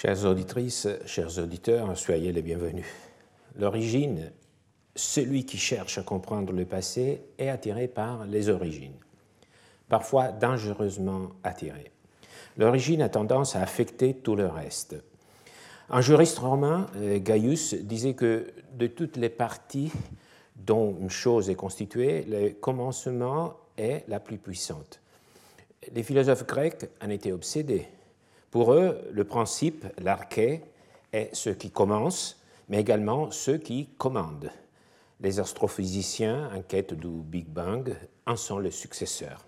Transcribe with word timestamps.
Chères 0.00 0.24
auditrices, 0.24 0.88
chers 1.04 1.38
auditeurs, 1.38 1.94
soyez 1.94 2.32
les 2.32 2.40
bienvenus. 2.40 2.86
L'origine, 3.58 4.32
celui 4.96 5.44
qui 5.44 5.58
cherche 5.58 5.98
à 5.98 6.02
comprendre 6.02 6.54
le 6.54 6.64
passé 6.64 7.20
est 7.36 7.50
attiré 7.50 7.86
par 7.86 8.24
les 8.24 8.48
origines, 8.48 8.96
parfois 9.90 10.32
dangereusement 10.32 11.32
attiré. 11.44 11.90
L'origine 12.56 13.02
a 13.02 13.10
tendance 13.10 13.56
à 13.56 13.60
affecter 13.60 14.14
tout 14.14 14.36
le 14.36 14.46
reste. 14.46 14.96
Un 15.90 16.00
juriste 16.00 16.38
romain, 16.38 16.86
euh, 16.96 17.18
Gaius, 17.18 17.74
disait 17.74 18.14
que 18.14 18.46
de 18.72 18.86
toutes 18.86 19.18
les 19.18 19.28
parties 19.28 19.92
dont 20.56 20.96
une 20.98 21.10
chose 21.10 21.50
est 21.50 21.56
constituée, 21.56 22.24
le 22.26 22.52
commencement 22.52 23.58
est 23.76 24.08
la 24.08 24.18
plus 24.18 24.38
puissante. 24.38 25.02
Les 25.92 26.02
philosophes 26.02 26.46
grecs 26.46 26.88
en 27.02 27.10
étaient 27.10 27.32
obsédés. 27.32 27.86
Pour 28.50 28.72
eux, 28.72 29.00
le 29.12 29.24
principe, 29.24 29.86
l'arché, 29.98 30.62
est 31.12 31.30
ce 31.32 31.50
qui 31.50 31.70
commence, 31.70 32.42
mais 32.68 32.80
également 32.80 33.30
ce 33.30 33.52
qui 33.52 33.90
commande. 33.98 34.50
Les 35.20 35.38
astrophysiciens 35.38 36.50
en 36.54 36.62
quête 36.62 36.94
du 36.94 37.08
Big 37.08 37.46
Bang 37.46 37.94
en 38.26 38.36
sont 38.36 38.58
les 38.58 38.70
successeurs. 38.70 39.46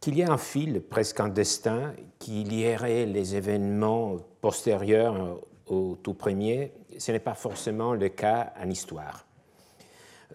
Qu'il 0.00 0.16
y 0.16 0.20
ait 0.20 0.30
un 0.30 0.38
fil, 0.38 0.80
presque 0.80 1.20
un 1.20 1.28
destin, 1.28 1.94
qui 2.18 2.44
lierait 2.44 3.06
les 3.06 3.34
événements 3.34 4.16
postérieurs 4.40 5.40
au 5.66 5.96
tout 6.02 6.14
premier, 6.14 6.72
ce 6.98 7.12
n'est 7.12 7.18
pas 7.18 7.34
forcément 7.34 7.94
le 7.94 8.08
cas 8.08 8.52
en 8.62 8.68
histoire. 8.70 9.26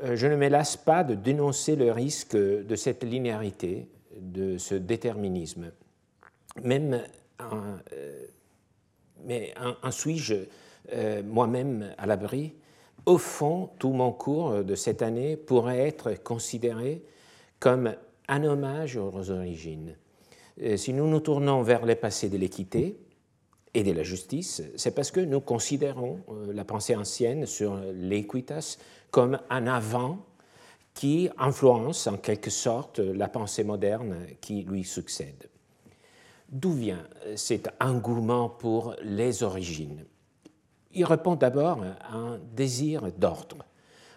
Euh, 0.03 0.15
je 0.15 0.27
ne 0.27 0.35
me 0.35 0.47
lasse 0.47 0.77
pas 0.77 1.03
de 1.03 1.13
dénoncer 1.13 1.75
le 1.75 1.91
risque 1.91 2.35
de 2.35 2.75
cette 2.75 3.03
linéarité, 3.03 3.87
de 4.19 4.57
ce 4.57 4.75
déterminisme 4.75 5.71
même 6.61 7.01
en, 7.39 7.77
euh, 7.93 8.25
mais 9.25 9.53
en, 9.81 9.91
suis-je 9.91 10.35
euh, 10.91 11.23
moi-même 11.23 11.93
à 11.97 12.05
l'abri? 12.05 12.53
Au 13.05 13.17
fond, 13.17 13.69
tout 13.79 13.91
mon 13.91 14.11
cours 14.11 14.63
de 14.63 14.75
cette 14.75 15.01
année 15.01 15.35
pourrait 15.35 15.79
être 15.79 16.23
considéré 16.23 17.03
comme 17.59 17.95
un 18.27 18.43
hommage 18.43 18.97
aux 18.97 19.29
origines. 19.29 19.97
Euh, 20.61 20.77
si 20.77 20.93
nous 20.93 21.07
nous 21.07 21.19
tournons 21.19 21.63
vers 21.63 21.85
le 21.85 21.95
passé 21.95 22.29
de 22.29 22.37
l'équité 22.37 22.97
et 23.73 23.83
de 23.83 23.91
la 23.91 24.03
justice, 24.03 24.61
c'est 24.75 24.93
parce 24.93 25.11
que 25.11 25.19
nous 25.19 25.41
considérons 25.41 26.19
la 26.51 26.63
pensée 26.63 26.95
ancienne 26.95 27.47
sur 27.47 27.75
l'équitas 27.91 28.77
comme 29.09 29.39
un 29.49 29.65
avant 29.65 30.19
qui 30.93 31.29
influence 31.39 32.05
en 32.05 32.17
quelque 32.17 32.51
sorte 32.51 32.99
la 32.99 33.27
pensée 33.27 33.63
moderne 33.63 34.27
qui 34.41 34.61
lui 34.61 34.83
succède. 34.83 35.49
D'où 36.53 36.73
vient 36.73 37.03
cet 37.35 37.73
engouement 37.81 38.47
pour 38.47 38.95
les 39.01 39.41
origines? 39.41 40.05
Il 40.91 41.03
répond 41.03 41.33
d'abord 41.33 41.83
à 41.83 42.15
un 42.15 42.37
désir 42.55 43.11
d'ordre 43.17 43.65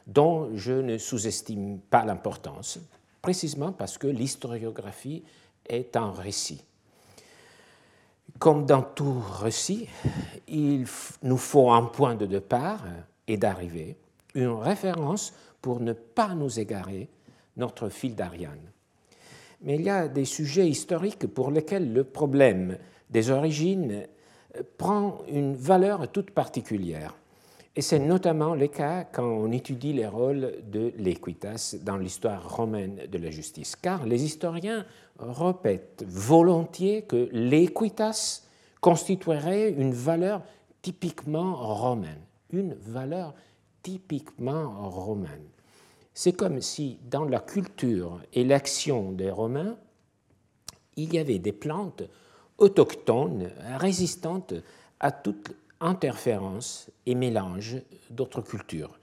dont 0.06 0.50
je 0.54 0.74
ne 0.74 0.98
sous-estime 0.98 1.80
pas 1.80 2.04
l'importance, 2.04 2.78
précisément 3.22 3.72
parce 3.72 3.96
que 3.96 4.06
l'historiographie 4.06 5.24
est 5.66 5.96
un 5.96 6.12
récit. 6.12 6.62
Comme 8.38 8.66
dans 8.66 8.82
tout 8.82 9.18
récit, 9.40 9.88
il 10.46 10.86
nous 11.22 11.38
faut 11.38 11.70
un 11.70 11.84
point 11.84 12.16
de 12.16 12.26
départ 12.26 12.84
et 13.26 13.38
d'arrivée, 13.38 13.96
une 14.34 14.48
référence 14.48 15.32
pour 15.62 15.80
ne 15.80 15.94
pas 15.94 16.34
nous 16.34 16.60
égarer 16.60 17.08
notre 17.56 17.88
fil 17.88 18.14
d'Ariane 18.14 18.60
mais 19.62 19.76
il 19.76 19.82
y 19.82 19.90
a 19.90 20.08
des 20.08 20.24
sujets 20.24 20.68
historiques 20.68 21.26
pour 21.26 21.50
lesquels 21.50 21.92
le 21.92 22.04
problème 22.04 22.78
des 23.10 23.30
origines 23.30 24.06
prend 24.78 25.18
une 25.28 25.54
valeur 25.54 26.10
toute 26.10 26.30
particulière. 26.30 27.14
Et 27.78 27.82
c'est 27.82 27.98
notamment 27.98 28.54
le 28.54 28.68
cas 28.68 29.04
quand 29.04 29.26
on 29.26 29.52
étudie 29.52 29.92
les 29.92 30.06
rôles 30.06 30.54
de 30.70 30.94
l'équitas 30.96 31.76
dans 31.82 31.98
l'histoire 31.98 32.56
romaine 32.56 33.02
de 33.10 33.18
la 33.18 33.30
justice. 33.30 33.76
Car 33.76 34.06
les 34.06 34.24
historiens 34.24 34.86
répètent 35.18 36.02
volontiers 36.08 37.02
que 37.02 37.28
l'équitas 37.32 38.42
constituerait 38.80 39.70
une 39.72 39.92
valeur 39.92 40.42
typiquement 40.80 41.54
romaine. 41.54 42.22
Une 42.50 42.74
valeur 42.74 43.34
typiquement 43.82 44.88
romaine. 44.88 45.48
C'est 46.18 46.32
comme 46.32 46.62
si 46.62 46.98
dans 47.10 47.26
la 47.26 47.40
culture 47.40 48.22
et 48.32 48.42
l'action 48.42 49.12
des 49.12 49.30
Romains, 49.30 49.76
il 50.96 51.12
y 51.12 51.18
avait 51.18 51.38
des 51.38 51.52
plantes 51.52 52.04
autochtones 52.56 53.52
résistantes 53.76 54.54
à 54.98 55.12
toute 55.12 55.54
interférence 55.78 56.90
et 57.04 57.14
mélange 57.14 57.76
d'autres 58.08 58.40
cultures. 58.40 58.98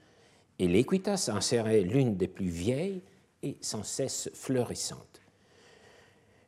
Et 0.58 0.66
l'équitas 0.66 1.30
en 1.32 1.40
serait 1.40 1.82
l'une 1.82 2.16
des 2.16 2.26
plus 2.26 2.48
vieilles 2.48 3.00
et 3.44 3.58
sans 3.60 3.84
cesse 3.84 4.28
fleurissantes. 4.34 5.20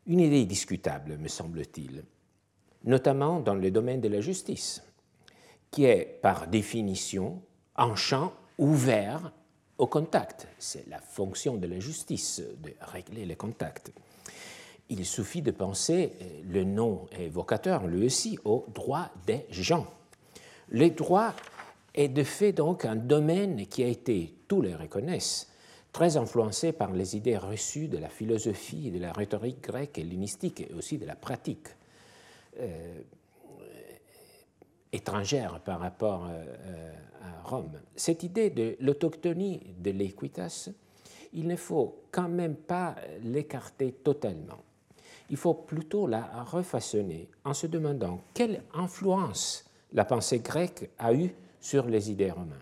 Une 0.08 0.18
idée 0.18 0.46
discutable, 0.46 1.16
me 1.16 1.28
semble-t-il, 1.28 2.02
notamment 2.82 3.38
dans 3.38 3.54
le 3.54 3.70
domaine 3.70 4.00
de 4.00 4.08
la 4.08 4.20
justice, 4.20 4.82
qui 5.70 5.84
est 5.84 6.18
par 6.22 6.48
définition 6.48 7.40
un 7.76 7.94
champ 7.94 8.32
ouvert 8.58 9.32
au 9.78 9.86
contact. 9.86 10.48
C'est 10.58 10.88
la 10.88 11.00
fonction 11.00 11.56
de 11.56 11.66
la 11.66 11.80
justice 11.80 12.42
de 12.62 12.72
régler 12.80 13.24
les 13.24 13.36
contacts. 13.36 13.92
Il 14.88 15.04
suffit 15.04 15.42
de 15.42 15.50
penser, 15.50 16.12
le 16.48 16.64
nom 16.64 17.06
évocateur 17.18 17.86
lui 17.86 18.06
aussi, 18.06 18.38
au 18.44 18.66
droit 18.72 19.10
des 19.26 19.46
gens. 19.50 19.86
Le 20.68 20.90
droit 20.90 21.34
est 21.94 22.08
de 22.08 22.22
fait 22.22 22.52
donc 22.52 22.84
un 22.84 22.96
domaine 22.96 23.66
qui 23.66 23.82
a 23.82 23.88
été, 23.88 24.34
tous 24.46 24.62
les 24.62 24.74
reconnaissent, 24.74 25.50
très 25.92 26.16
influencé 26.16 26.72
par 26.72 26.92
les 26.92 27.16
idées 27.16 27.38
reçues 27.38 27.88
de 27.88 27.98
la 27.98 28.08
philosophie 28.08 28.88
et 28.88 28.90
de 28.90 28.98
la 28.98 29.12
rhétorique 29.12 29.62
grecque 29.62 29.98
et 29.98 30.02
hellénistique 30.02 30.60
et 30.60 30.72
aussi 30.74 30.98
de 30.98 31.06
la 31.06 31.16
pratique 31.16 31.68
euh, 32.60 33.00
étrangère 34.96 35.60
par 35.60 35.80
rapport 35.80 36.26
euh, 36.26 36.44
euh, 36.66 36.92
Rome. 37.44 37.80
Cette 37.94 38.22
idée 38.22 38.50
de 38.50 38.76
l'autochtonie 38.80 39.74
de 39.78 39.90
l'équitas, 39.90 40.70
il 41.32 41.46
ne 41.46 41.56
faut 41.56 42.02
quand 42.10 42.28
même 42.28 42.56
pas 42.56 42.96
l'écarter 43.22 43.92
totalement. 43.92 44.58
Il 45.30 45.36
faut 45.36 45.54
plutôt 45.54 46.06
la 46.06 46.44
refaçonner 46.44 47.28
en 47.44 47.54
se 47.54 47.66
demandant 47.66 48.20
quelle 48.32 48.62
influence 48.74 49.64
la 49.92 50.04
pensée 50.04 50.40
grecque 50.40 50.90
a 50.98 51.12
eue 51.12 51.34
sur 51.60 51.86
les 51.86 52.10
idées 52.10 52.30
romaines. 52.30 52.58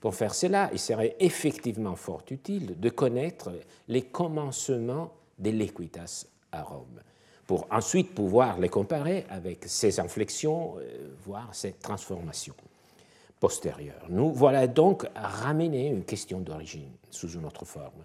Pour 0.00 0.14
faire 0.14 0.34
cela, 0.34 0.70
il 0.72 0.78
serait 0.78 1.16
effectivement 1.20 1.96
fort 1.96 2.22
utile 2.30 2.80
de 2.80 2.88
connaître 2.88 3.52
les 3.88 4.02
commencements 4.02 5.12
de 5.38 5.50
l'équitas 5.50 6.26
à 6.52 6.62
Rome, 6.62 7.00
pour 7.50 7.66
ensuite 7.72 8.14
pouvoir 8.14 8.60
les 8.60 8.68
comparer 8.68 9.26
avec 9.28 9.64
ses 9.66 9.98
inflexions, 9.98 10.76
euh, 10.78 11.08
voire 11.24 11.52
ses 11.52 11.72
transformations 11.72 12.54
postérieure. 13.40 14.06
Nous 14.08 14.32
voilà 14.32 14.68
donc 14.68 15.04
ramener 15.16 15.88
une 15.88 16.04
question 16.04 16.38
d'origine 16.38 16.92
sous 17.10 17.28
une 17.32 17.44
autre 17.44 17.64
forme. 17.64 18.04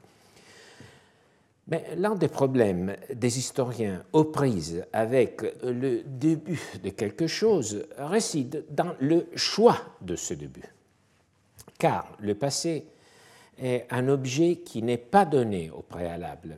Mais 1.67 1.85
l'un 1.95 2.15
des 2.15 2.27
problèmes 2.27 2.95
des 3.13 3.37
historiens 3.37 4.03
aux 4.13 4.23
prises 4.23 4.83
avec 4.91 5.43
le 5.61 6.01
début 6.07 6.63
de 6.83 6.89
quelque 6.89 7.27
chose 7.27 7.85
réside 7.99 8.65
dans 8.71 8.95
le 8.99 9.27
choix 9.35 9.77
de 10.01 10.15
ce 10.15 10.33
début. 10.33 10.73
Car 11.77 12.17
le 12.17 12.33
passé 12.33 12.87
est 13.59 13.85
un 13.91 14.07
objet 14.07 14.55
qui 14.65 14.81
n'est 14.81 14.97
pas 14.97 15.25
donné 15.25 15.69
au 15.69 15.83
préalable. 15.83 16.57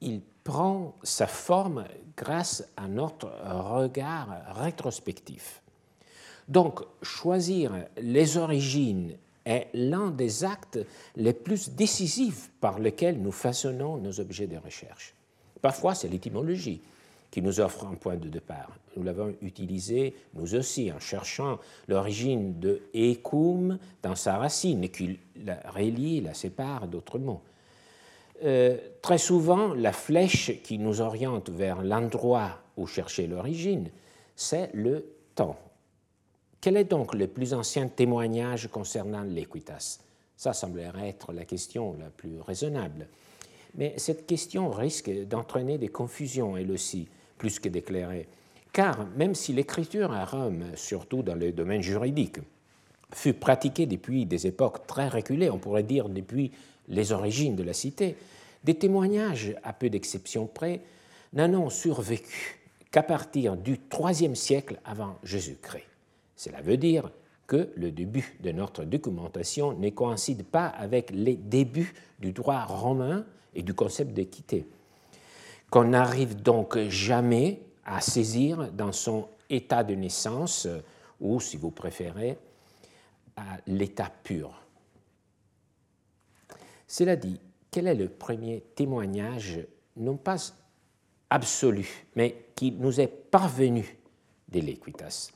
Il 0.00 0.20
prend 0.44 0.94
sa 1.02 1.26
forme 1.26 1.84
grâce 2.16 2.66
à 2.76 2.88
notre 2.88 3.28
regard 3.44 4.28
rétrospectif. 4.54 5.62
Donc, 6.48 6.80
choisir 7.02 7.72
les 8.00 8.36
origines 8.36 9.16
est 9.44 9.68
l'un 9.74 10.10
des 10.10 10.44
actes 10.44 10.78
les 11.16 11.32
plus 11.32 11.70
décisifs 11.70 12.50
par 12.60 12.78
lesquels 12.78 13.20
nous 13.20 13.32
façonnons 13.32 13.98
nos 13.98 14.20
objets 14.20 14.46
de 14.46 14.56
recherche. 14.56 15.14
Parfois, 15.60 15.94
c'est 15.94 16.08
l'étymologie 16.08 16.80
qui 17.30 17.42
nous 17.42 17.60
offre 17.60 17.86
un 17.86 17.94
point 17.94 18.16
de 18.16 18.28
départ. 18.28 18.70
Nous 18.96 19.02
l'avons 19.02 19.34
utilisé, 19.42 20.14
nous 20.34 20.54
aussi, 20.54 20.90
en 20.90 20.98
cherchant 20.98 21.58
l'origine 21.86 22.58
de 22.58 22.82
ecum 22.94 23.78
dans 24.02 24.14
sa 24.14 24.38
racine, 24.38 24.88
qui 24.88 25.18
la 25.44 25.60
relie, 25.70 26.20
la 26.20 26.34
sépare 26.34 26.88
d'autres 26.88 27.18
mots. 27.18 27.42
Euh, 28.44 28.76
très 29.02 29.18
souvent, 29.18 29.74
la 29.74 29.92
flèche 29.92 30.62
qui 30.62 30.78
nous 30.78 31.00
oriente 31.00 31.50
vers 31.50 31.82
l'endroit 31.82 32.60
où 32.76 32.86
chercher 32.86 33.26
l'origine, 33.26 33.90
c'est 34.36 34.70
le 34.74 35.04
temps. 35.34 35.56
Quel 36.60 36.76
est 36.76 36.84
donc 36.84 37.14
le 37.14 37.26
plus 37.26 37.54
ancien 37.54 37.88
témoignage 37.88 38.68
concernant 38.68 39.22
l'équitas? 39.22 39.98
Ça 40.36 40.52
semblerait 40.52 41.08
être 41.08 41.32
la 41.32 41.44
question 41.44 41.96
la 41.98 42.10
plus 42.10 42.40
raisonnable. 42.40 43.08
Mais 43.74 43.94
cette 43.96 44.26
question 44.26 44.70
risque 44.70 45.10
d'entraîner 45.26 45.78
des 45.78 45.88
confusions, 45.88 46.56
elle 46.56 46.70
aussi, 46.70 47.08
plus 47.38 47.58
que 47.58 47.68
d'éclairer, 47.68 48.28
car 48.72 49.06
même 49.16 49.34
si 49.34 49.52
l'écriture 49.52 50.12
à 50.12 50.24
Rome, 50.24 50.64
surtout 50.74 51.22
dans 51.22 51.34
le 51.34 51.52
domaine 51.52 51.82
juridique, 51.82 52.38
fut 53.12 53.34
pratiquée 53.34 53.86
depuis 53.86 54.26
des 54.26 54.46
époques 54.46 54.86
très 54.86 55.08
reculées, 55.08 55.50
on 55.50 55.58
pourrait 55.58 55.82
dire 55.82 56.08
depuis 56.08 56.52
les 56.88 57.12
origines 57.12 57.56
de 57.56 57.62
la 57.62 57.72
cité, 57.72 58.16
des 58.64 58.74
témoignages, 58.74 59.54
à 59.62 59.72
peu 59.72 59.88
d'exceptions 59.90 60.46
près, 60.46 60.80
n'en 61.32 61.52
ont 61.54 61.70
survécu 61.70 62.58
qu'à 62.90 63.02
partir 63.02 63.56
du 63.56 63.78
IIIe 63.92 64.36
siècle 64.36 64.80
avant 64.84 65.18
Jésus-Christ. 65.22 65.84
Cela 66.36 66.60
veut 66.60 66.76
dire 66.76 67.10
que 67.46 67.70
le 67.76 67.90
début 67.90 68.36
de 68.40 68.52
notre 68.52 68.84
documentation 68.84 69.72
ne 69.72 69.90
coïncide 69.90 70.44
pas 70.44 70.66
avec 70.66 71.10
les 71.10 71.34
débuts 71.36 71.94
du 72.18 72.32
droit 72.32 72.64
romain 72.64 73.24
et 73.54 73.62
du 73.62 73.74
concept 73.74 74.12
d'équité, 74.12 74.66
qu'on 75.70 75.84
n'arrive 75.84 76.40
donc 76.40 76.78
jamais 76.88 77.60
à 77.84 78.00
saisir 78.00 78.70
dans 78.72 78.92
son 78.92 79.28
état 79.50 79.82
de 79.82 79.94
naissance, 79.94 80.68
ou 81.20 81.40
si 81.40 81.56
vous 81.56 81.70
préférez, 81.70 82.36
à 83.36 83.58
l'état 83.66 84.12
pur. 84.22 84.57
Cela 86.88 87.16
dit, 87.16 87.38
quel 87.70 87.86
est 87.86 87.94
le 87.94 88.08
premier 88.08 88.62
témoignage, 88.74 89.60
non 89.96 90.16
pas 90.16 90.54
absolu, 91.28 92.06
mais 92.16 92.46
qui 92.54 92.72
nous 92.72 92.98
est 92.98 93.06
parvenu 93.06 93.98
de 94.48 94.60
l'équitas? 94.60 95.30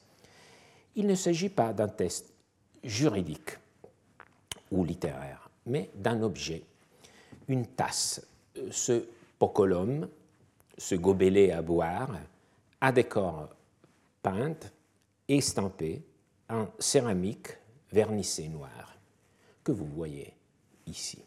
Il 0.97 1.07
ne 1.07 1.15
s'agit 1.15 1.51
pas 1.51 1.75
d'un 1.75 1.89
test 1.89 2.33
juridique 2.83 3.59
ou 4.71 4.83
littéraire, 4.83 5.51
mais 5.67 5.91
d'un 5.95 6.23
objet, 6.23 6.63
une 7.49 7.67
tasse, 7.67 8.27
ce 8.71 9.05
pocolum, 9.39 10.09
ce 10.79 10.95
gobelet 10.95 11.53
à 11.53 11.61
boire, 11.61 12.19
à 12.81 12.93
décor 12.93 13.51
peint, 14.23 14.57
estampé 15.29 16.03
en 16.49 16.69
céramique 16.79 17.49
vernissée 17.91 18.49
noire, 18.49 18.97
que 19.63 19.73
vous 19.73 19.87
voyez 19.87 20.33
ici. 20.87 21.23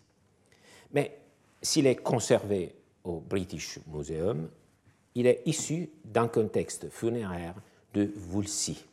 Mais 0.91 1.19
s'il 1.61 1.87
est 1.87 1.95
conservé 1.95 2.75
au 3.03 3.19
British 3.19 3.79
Museum, 3.87 4.49
il 5.15 5.27
est 5.27 5.41
issu 5.45 5.89
d'un 6.03 6.27
contexte 6.27 6.89
funéraire 6.89 7.55
de 7.93 8.11
Vulci, 8.15 8.85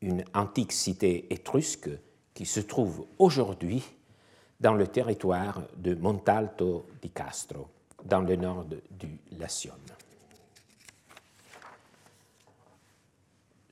une 0.00 0.24
antique 0.34 0.72
cité 0.72 1.32
étrusque 1.32 1.90
qui 2.34 2.44
se 2.44 2.60
trouve 2.60 3.06
aujourd'hui 3.18 3.82
dans 4.60 4.74
le 4.74 4.86
territoire 4.86 5.62
de 5.76 5.94
Montalto 5.94 6.86
di 7.00 7.10
Castro, 7.10 7.68
dans 8.04 8.20
le 8.20 8.36
nord 8.36 8.64
du 8.90 9.18
Latium. 9.38 9.78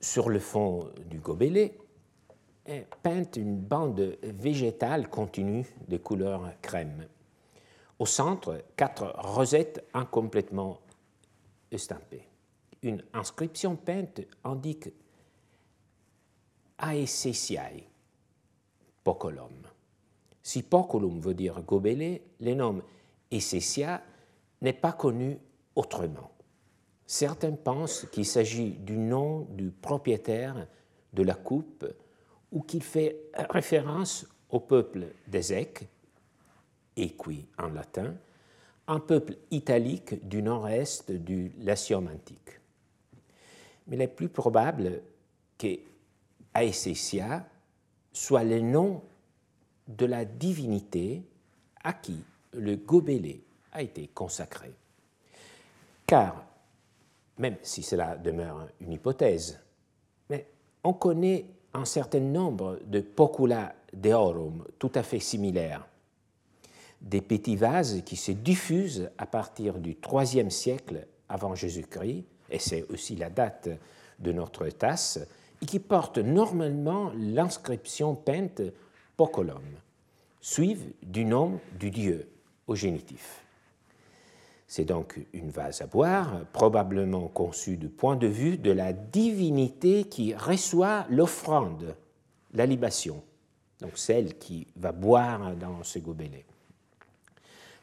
Sur 0.01 0.29
le 0.29 0.39
fond 0.39 0.89
du 1.09 1.19
gobelet 1.19 1.77
est 2.65 2.87
peinte 3.01 3.35
une 3.35 3.57
bande 3.57 4.17
végétale 4.23 5.09
continue 5.09 5.65
de 5.87 5.97
couleur 5.97 6.49
crème 6.61 7.07
au 7.99 8.05
centre, 8.05 8.63
quatre 8.75 9.13
rosettes 9.17 9.85
incomplètement 9.93 10.79
estampées. 11.71 12.27
Une 12.81 13.03
inscription 13.13 13.75
peinte 13.75 14.21
indique 14.43 14.89
Aesesiae, 16.81 17.83
pocolum. 19.03 19.53
Si 20.41 20.63
pocolum 20.63 21.21
veut 21.21 21.33
dire 21.33 21.61
gobelet, 21.61 22.21
le 22.41 22.53
nom 22.55 22.81
Essesia 23.31 24.03
n'est 24.61 24.73
pas 24.73 24.91
connu 24.91 25.39
autrement. 25.75 26.31
Certains 27.05 27.53
pensent 27.53 28.05
qu'il 28.11 28.25
s'agit 28.25 28.71
du 28.71 28.97
nom 28.97 29.47
du 29.51 29.71
propriétaire 29.71 30.67
de 31.13 31.23
la 31.23 31.35
coupe 31.35 31.85
ou 32.53 32.61
qu'il 32.61 32.83
fait 32.83 33.17
référence 33.49 34.25
au 34.49 34.59
peuple 34.59 35.07
d'Ézèque 35.27 35.87
equi 36.95 37.47
en 37.57 37.69
latin, 37.69 38.15
un 38.87 38.99
peuple 38.99 39.35
italique 39.49 40.27
du 40.27 40.43
nord-est 40.43 41.11
du 41.11 41.51
Latium 41.59 42.07
antique. 42.07 42.59
Mais 43.87 43.95
il 43.95 44.01
est 44.03 44.07
plus 44.07 44.29
probable 44.29 45.01
que 45.57 45.79
Aesesia 46.53 47.45
soit 48.11 48.43
le 48.43 48.61
nom 48.61 49.01
de 49.87 50.05
la 50.05 50.23
divinité 50.23 51.23
à 51.83 51.93
qui 51.93 52.23
le 52.53 52.75
gobelet 52.75 53.41
a 53.71 53.81
été 53.81 54.07
consacré. 54.07 54.71
Car, 56.05 56.45
même 57.39 57.57
si 57.63 57.81
cela 57.81 58.15
demeure 58.15 58.67
une 58.79 58.93
hypothèse, 58.93 59.59
mais 60.29 60.47
on 60.83 60.93
connaît 60.93 61.47
un 61.73 61.85
certain 61.85 62.19
nombre 62.19 62.79
de 62.85 63.01
pocula 63.01 63.75
deorum 63.93 64.65
tout 64.79 64.91
à 64.95 65.03
fait 65.03 65.19
similaires 65.19 65.87
des 67.03 67.21
petits 67.21 67.57
vases 67.57 68.01
qui 68.05 68.15
se 68.15 68.31
diffusent 68.31 69.09
à 69.17 69.25
partir 69.25 69.77
du 69.77 69.97
IIIe 70.09 70.49
siècle 70.49 71.05
avant 71.29 71.53
Jésus-Christ, 71.53 72.23
et 72.49 72.59
c'est 72.59 72.83
aussi 72.89 73.15
la 73.15 73.29
date 73.29 73.69
de 74.19 74.31
notre 74.31 74.67
tasse, 74.69 75.19
et 75.61 75.65
qui 75.65 75.79
portent 75.79 76.17
normalement 76.17 77.11
l'inscription 77.17 78.15
peinte 78.15 78.61
Pocolum, 79.17 79.63
suivent 80.41 80.93
du 81.03 81.25
nom 81.25 81.59
du 81.77 81.91
dieu 81.91 82.27
au 82.67 82.75
génitif. 82.75 83.43
C'est 84.75 84.85
donc 84.85 85.23
une 85.33 85.51
vase 85.51 85.83
à 85.83 85.85
boire, 85.85 86.47
probablement 86.51 87.27
conçue 87.27 87.77
du 87.77 87.89
point 87.89 88.15
de 88.15 88.25
vue 88.25 88.57
de 88.57 88.71
la 88.71 88.91
divinité 88.91 90.05
qui 90.05 90.33
reçoit 90.33 91.05
l'offrande, 91.11 91.95
la 92.55 92.65
libation, 92.65 93.21
donc 93.81 93.99
celle 93.99 94.35
qui 94.39 94.65
va 94.75 94.91
boire 94.91 95.55
dans 95.57 95.83
ce 95.83 95.99
gobelet. 95.99 96.43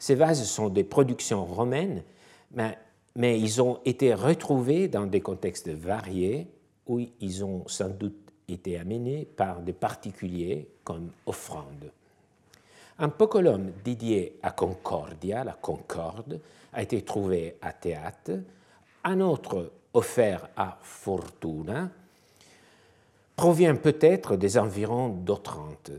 Ces 0.01 0.17
vases 0.17 0.43
sont 0.43 0.69
des 0.69 0.83
productions 0.83 1.45
romaines, 1.45 2.03
mais, 3.15 3.39
ils 3.39 3.63
ont 3.63 3.79
été 3.85 4.13
retrouvés 4.13 4.89
dans 4.89 5.07
des 5.07 5.21
contextes 5.21 5.69
variés 5.69 6.49
où 6.89 6.99
ils 7.21 7.45
ont 7.45 7.69
sans 7.69 7.91
doute 7.91 8.33
été 8.49 8.77
amenés 8.77 9.27
par 9.27 9.61
des 9.61 9.75
particuliers 9.75 10.67
comme 10.83 11.13
offrande. 11.25 11.93
Un 12.99 13.11
pocolum 13.11 13.71
dédié 13.85 14.41
à 14.43 14.51
Concordia, 14.51 15.45
la 15.45 15.53
Concorde, 15.53 16.41
a 16.73 16.83
été 16.83 17.03
trouvé 17.03 17.57
à 17.61 17.73
Théâtre, 17.73 18.33
un 19.05 19.21
autre 19.21 19.73
offert 19.93 20.49
à 20.57 20.79
Fortuna, 20.83 21.91
provient 23.37 23.77
peut-être 23.77 24.37
des 24.37 24.59
environs 24.59 25.09
d'Otrante. 25.09 25.93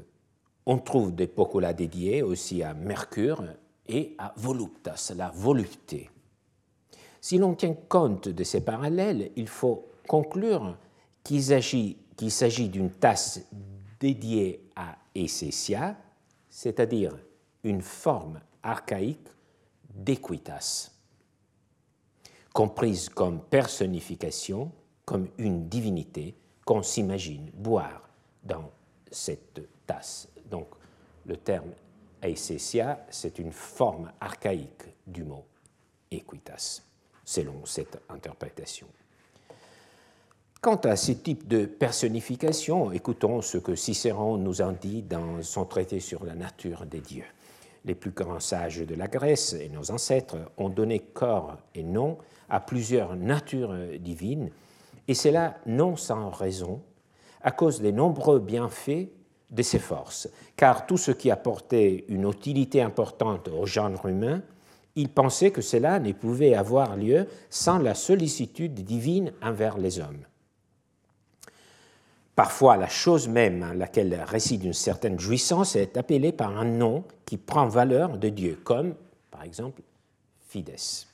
On 0.65 0.77
trouve 0.77 1.13
des 1.15 1.27
pocolas 1.27 1.73
dédiés 1.73 2.21
aussi 2.21 2.61
à 2.61 2.73
Mercure 2.73 3.43
et 3.87 4.15
à 4.17 4.33
voluptas, 4.37 5.11
la 5.15 5.29
volupté. 5.31 6.09
Si 7.19 7.37
l'on 7.37 7.55
tient 7.55 7.75
compte 7.89 8.29
de 8.29 8.43
ces 8.43 8.61
parallèles, 8.61 9.31
il 9.35 9.47
faut 9.47 9.87
conclure 10.07 10.77
qu'il 11.23 11.41
s'agit 11.41 12.69
d'une 12.69 12.91
tasse 12.91 13.41
dédiée 13.99 14.69
à 14.75 14.97
Essesia, 15.13 15.95
c'est-à-dire 16.49 17.15
une 17.63 17.81
forme 17.81 18.39
archaïque 18.63 19.27
d'equitas, 19.95 20.91
comprise 22.53 23.09
comme 23.09 23.41
personnification, 23.41 24.71
comme 25.05 25.27
une 25.37 25.67
divinité 25.67 26.35
qu'on 26.65 26.83
s'imagine 26.83 27.49
boire 27.53 28.09
dans 28.43 28.71
cette 29.09 29.61
tasse. 29.85 30.27
Donc 30.49 30.67
le 31.25 31.37
terme 31.37 31.71
Aesesia, 32.21 33.05
c'est 33.09 33.39
une 33.39 33.51
forme 33.51 34.11
archaïque 34.19 34.83
du 35.07 35.23
mot 35.23 35.45
equitas, 36.11 36.81
selon 37.25 37.65
cette 37.65 37.99
interprétation. 38.09 38.87
Quant 40.61 40.75
à 40.75 40.95
ce 40.95 41.13
type 41.13 41.47
de 41.47 41.65
personnification, 41.65 42.91
écoutons 42.91 43.41
ce 43.41 43.57
que 43.57 43.75
Cicéron 43.75 44.37
nous 44.37 44.61
en 44.61 44.73
dit 44.73 45.01
dans 45.01 45.41
son 45.41 45.65
traité 45.65 45.99
sur 45.99 46.23
la 46.23 46.35
nature 46.35 46.85
des 46.85 47.01
dieux. 47.01 47.25
Les 47.85 47.95
plus 47.95 48.11
grands 48.11 48.39
sages 48.39 48.85
de 48.85 48.95
la 48.95 49.07
Grèce 49.07 49.53
et 49.53 49.69
nos 49.69 49.91
ancêtres 49.91 50.37
ont 50.57 50.69
donné 50.69 50.99
corps 50.99 51.57
et 51.73 51.83
nom 51.83 52.17
à 52.49 52.59
plusieurs 52.59 53.15
natures 53.15 53.75
divines, 53.99 54.51
et 55.07 55.13
cela 55.13 55.57
non 55.65 55.95
sans 55.95 56.29
raison, 56.29 56.81
à 57.41 57.51
cause 57.51 57.81
des 57.81 57.91
nombreux 57.91 58.39
bienfaits 58.39 59.09
de 59.49 59.63
ses 59.63 59.79
forces, 59.79 60.29
car 60.55 60.85
tout 60.85 60.97
ce 60.97 61.11
qui 61.11 61.31
apportait 61.31 62.05
une 62.07 62.29
utilité 62.29 62.81
importante 62.81 63.47
au 63.49 63.65
genre 63.65 64.05
humain, 64.05 64.41
il 64.95 65.09
pensait 65.09 65.51
que 65.51 65.61
cela 65.61 65.99
ne 65.99 66.11
pouvait 66.11 66.53
avoir 66.53 66.95
lieu 66.95 67.27
sans 67.49 67.79
la 67.79 67.95
sollicitude 67.95 68.73
divine 68.73 69.31
envers 69.41 69.77
les 69.77 69.99
hommes. 69.99 70.25
Parfois, 72.41 72.75
la 72.75 72.87
chose 72.87 73.27
même 73.27 73.61
à 73.61 73.75
laquelle 73.75 74.19
réside 74.27 74.63
une 74.63 74.73
certaine 74.73 75.19
jouissance 75.19 75.75
est 75.75 75.95
appelée 75.95 76.31
par 76.31 76.57
un 76.57 76.65
nom 76.65 77.03
qui 77.23 77.37
prend 77.37 77.67
valeur 77.67 78.17
de 78.17 78.29
Dieu, 78.29 78.59
comme, 78.63 78.95
par 79.29 79.43
exemple, 79.43 79.83
Fides. 80.49 81.05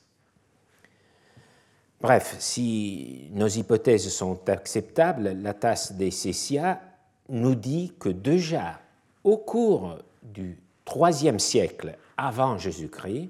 Bref, 2.00 2.36
si 2.38 3.28
nos 3.32 3.46
hypothèses 3.46 4.08
sont 4.08 4.48
acceptables, 4.48 5.36
la 5.42 5.52
tasse 5.52 5.92
des 5.92 6.10
Césia 6.10 6.80
nous 7.28 7.54
dit 7.54 7.92
que 8.00 8.08
déjà 8.08 8.80
au 9.22 9.36
cours 9.36 9.98
du 10.22 10.58
IIIe 10.90 11.38
siècle 11.38 11.98
avant 12.16 12.56
Jésus-Christ, 12.56 13.28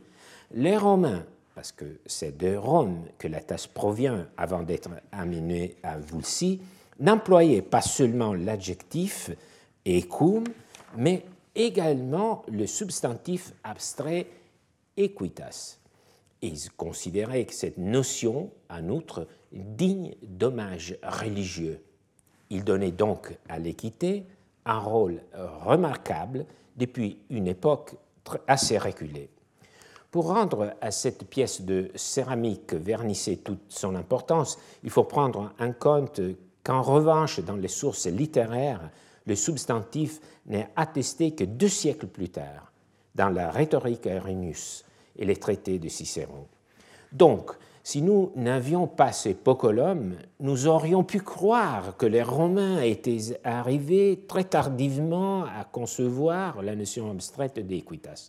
les 0.52 0.76
Romains, 0.76 1.24
parce 1.56 1.72
que 1.72 1.98
c'est 2.06 2.38
de 2.38 2.54
Rome 2.54 3.06
que 3.18 3.26
la 3.26 3.40
tasse 3.40 3.66
provient 3.66 4.28
avant 4.36 4.62
d'être 4.62 4.90
amenée 5.10 5.74
à 5.82 5.98
Vulci, 5.98 6.60
n'employaient 6.98 7.62
pas 7.62 7.80
seulement 7.80 8.34
l'adjectif 8.34 9.30
ecum, 9.86 10.44
mais 10.96 11.24
également 11.54 12.42
le 12.48 12.66
substantif 12.66 13.52
abstrait 13.64 14.26
equitas. 14.96 15.78
Ils 16.40 16.70
considéraient 16.76 17.46
que 17.46 17.54
cette 17.54 17.78
notion, 17.78 18.50
en 18.70 18.88
outre, 18.88 19.26
digne 19.52 20.14
d'hommage 20.22 20.96
religieux. 21.02 21.82
Ils 22.50 22.64
donnaient 22.64 22.92
donc 22.92 23.36
à 23.48 23.58
l'équité 23.58 24.24
un 24.64 24.78
rôle 24.78 25.22
remarquable 25.64 26.46
depuis 26.76 27.18
une 27.30 27.48
époque 27.48 27.96
assez 28.46 28.78
reculée. 28.78 29.30
Pour 30.10 30.28
rendre 30.28 30.74
à 30.80 30.90
cette 30.90 31.28
pièce 31.28 31.62
de 31.62 31.90
céramique 31.94 32.72
vernissée 32.72 33.38
toute 33.38 33.60
son 33.68 33.94
importance, 33.94 34.58
il 34.82 34.90
faut 34.90 35.04
prendre 35.04 35.52
en 35.58 35.72
compte 35.72 36.20
qu'en 36.68 36.82
revanche, 36.82 37.40
dans 37.40 37.56
les 37.56 37.66
sources 37.66 38.08
littéraires, 38.08 38.90
le 39.24 39.34
substantif 39.34 40.20
n'est 40.44 40.68
attesté 40.76 41.30
que 41.30 41.44
deux 41.44 41.68
siècles 41.68 42.08
plus 42.08 42.28
tard, 42.28 42.70
dans 43.14 43.30
la 43.30 43.50
rhétorique 43.50 44.06
Arrhenius 44.06 44.84
et 45.16 45.24
les 45.24 45.36
traités 45.36 45.78
de 45.78 45.88
Cicéron. 45.88 46.46
Donc, 47.10 47.52
si 47.82 48.02
nous 48.02 48.32
n'avions 48.36 48.86
pas 48.86 49.12
ces 49.12 49.32
pocolum, 49.32 50.16
nous 50.40 50.66
aurions 50.66 51.04
pu 51.04 51.20
croire 51.20 51.96
que 51.96 52.04
les 52.04 52.22
Romains 52.22 52.82
étaient 52.82 53.40
arrivés 53.44 54.26
très 54.28 54.44
tardivement 54.44 55.44
à 55.44 55.64
concevoir 55.64 56.60
la 56.60 56.76
notion 56.76 57.10
abstraite 57.10 57.58
d'équitas. 57.66 58.28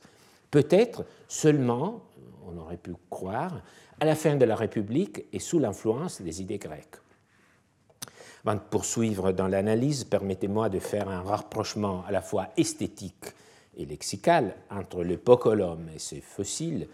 Peut-être 0.50 1.04
seulement, 1.28 2.04
on 2.48 2.58
aurait 2.58 2.78
pu 2.78 2.94
croire, 3.10 3.62
à 4.00 4.06
la 4.06 4.16
fin 4.16 4.38
de 4.38 4.46
la 4.46 4.56
République 4.56 5.26
et 5.34 5.40
sous 5.40 5.60
l'influence 5.60 6.22
des 6.22 6.42
idées 6.42 6.58
grecques. 6.58 7.02
Avant 8.46 8.56
de 8.56 8.62
poursuivre 8.62 9.32
dans 9.32 9.48
l'analyse, 9.48 10.06
permettez-moi 10.06 10.70
de 10.70 10.80
faire 10.80 11.10
un 11.10 11.22
rapprochement 11.22 12.04
à 12.08 12.12
la 12.12 12.22
fois 12.22 12.48
esthétique 12.56 13.26
et 13.78 13.86
lexical 13.86 14.56
entre 14.70 15.04
le 15.04 15.18
pocolum 15.18 15.90
et 15.94 16.00
ses 16.00 16.22
fossiles, 16.22 16.88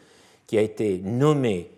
qui 0.48 0.58
a 0.58 0.62
été 0.62 1.00
nommé 1.00 1.72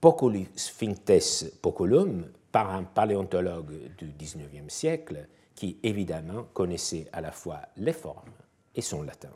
Pocolysphinctes 0.00 1.60
pocolum 1.60 2.24
par 2.50 2.74
un 2.74 2.84
paléontologue 2.84 3.74
du 3.98 4.12
XIXe 4.18 4.72
siècle 4.72 5.26
qui 5.54 5.76
évidemment 5.82 6.46
connaissait 6.54 7.06
à 7.12 7.20
la 7.20 7.32
fois 7.32 7.60
les 7.76 7.92
formes 7.92 8.32
et 8.74 8.80
son 8.80 9.02
latin. 9.02 9.28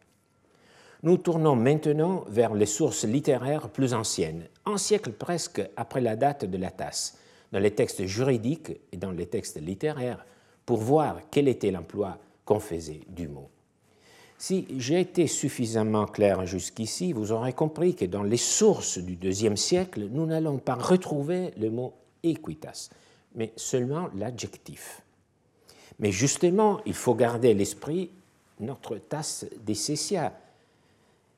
Nous 1.03 1.19
tournons 1.19 1.55
maintenant 1.55 2.25
vers 2.29 2.55
les 2.55 2.65
sources 2.65 3.05
littéraires 3.05 3.69
plus 3.69 3.93
anciennes, 3.93 4.49
un 4.65 4.79
siècle 4.79 5.13
presque 5.13 5.61
après 5.77 6.01
la 6.01 6.17
date 6.17 6.47
de 6.47 6.57
la 6.57 6.71
tasse, 6.71 7.19
dans 7.55 7.61
les 7.61 7.71
textes 7.71 8.05
juridiques 8.05 8.73
et 8.91 8.97
dans 8.97 9.13
les 9.13 9.27
textes 9.27 9.61
littéraires, 9.61 10.27
pour 10.67 10.79
voir 10.79 11.21
quel 11.31 11.47
était 11.47 11.71
l'emploi 11.71 12.19
qu'on 12.45 12.59
faisait 12.59 13.03
du 13.09 13.29
mot. 13.29 13.49
Si 14.37 14.67
j'ai 14.77 14.99
été 14.99 15.29
suffisamment 15.29 16.07
clair 16.07 16.45
jusqu'ici, 16.47 17.13
vous 17.13 17.31
aurez 17.31 17.53
compris 17.53 17.95
que 17.95 18.07
dans 18.07 18.25
les 18.25 18.39
sources 18.39 18.99
du 18.99 19.15
deuxième 19.15 19.57
siècle, 19.57 20.09
nous 20.11 20.27
n'allons 20.27 20.59
pas 20.59 20.75
retrouver 20.75 21.53
le 21.57 21.71
mot 21.71 21.95
equitas, 22.25 22.91
mais 23.37 23.53
seulement 23.55 24.09
l'adjectif. 24.17 25.03
Mais 26.01 26.11
justement, 26.11 26.81
il 26.87 26.95
faut 26.95 27.15
garder 27.15 27.53
à 27.53 27.55
l'esprit 27.55 28.11
notre 28.59 28.97
tasse 28.97 29.47
d'Essessia. 29.65 30.33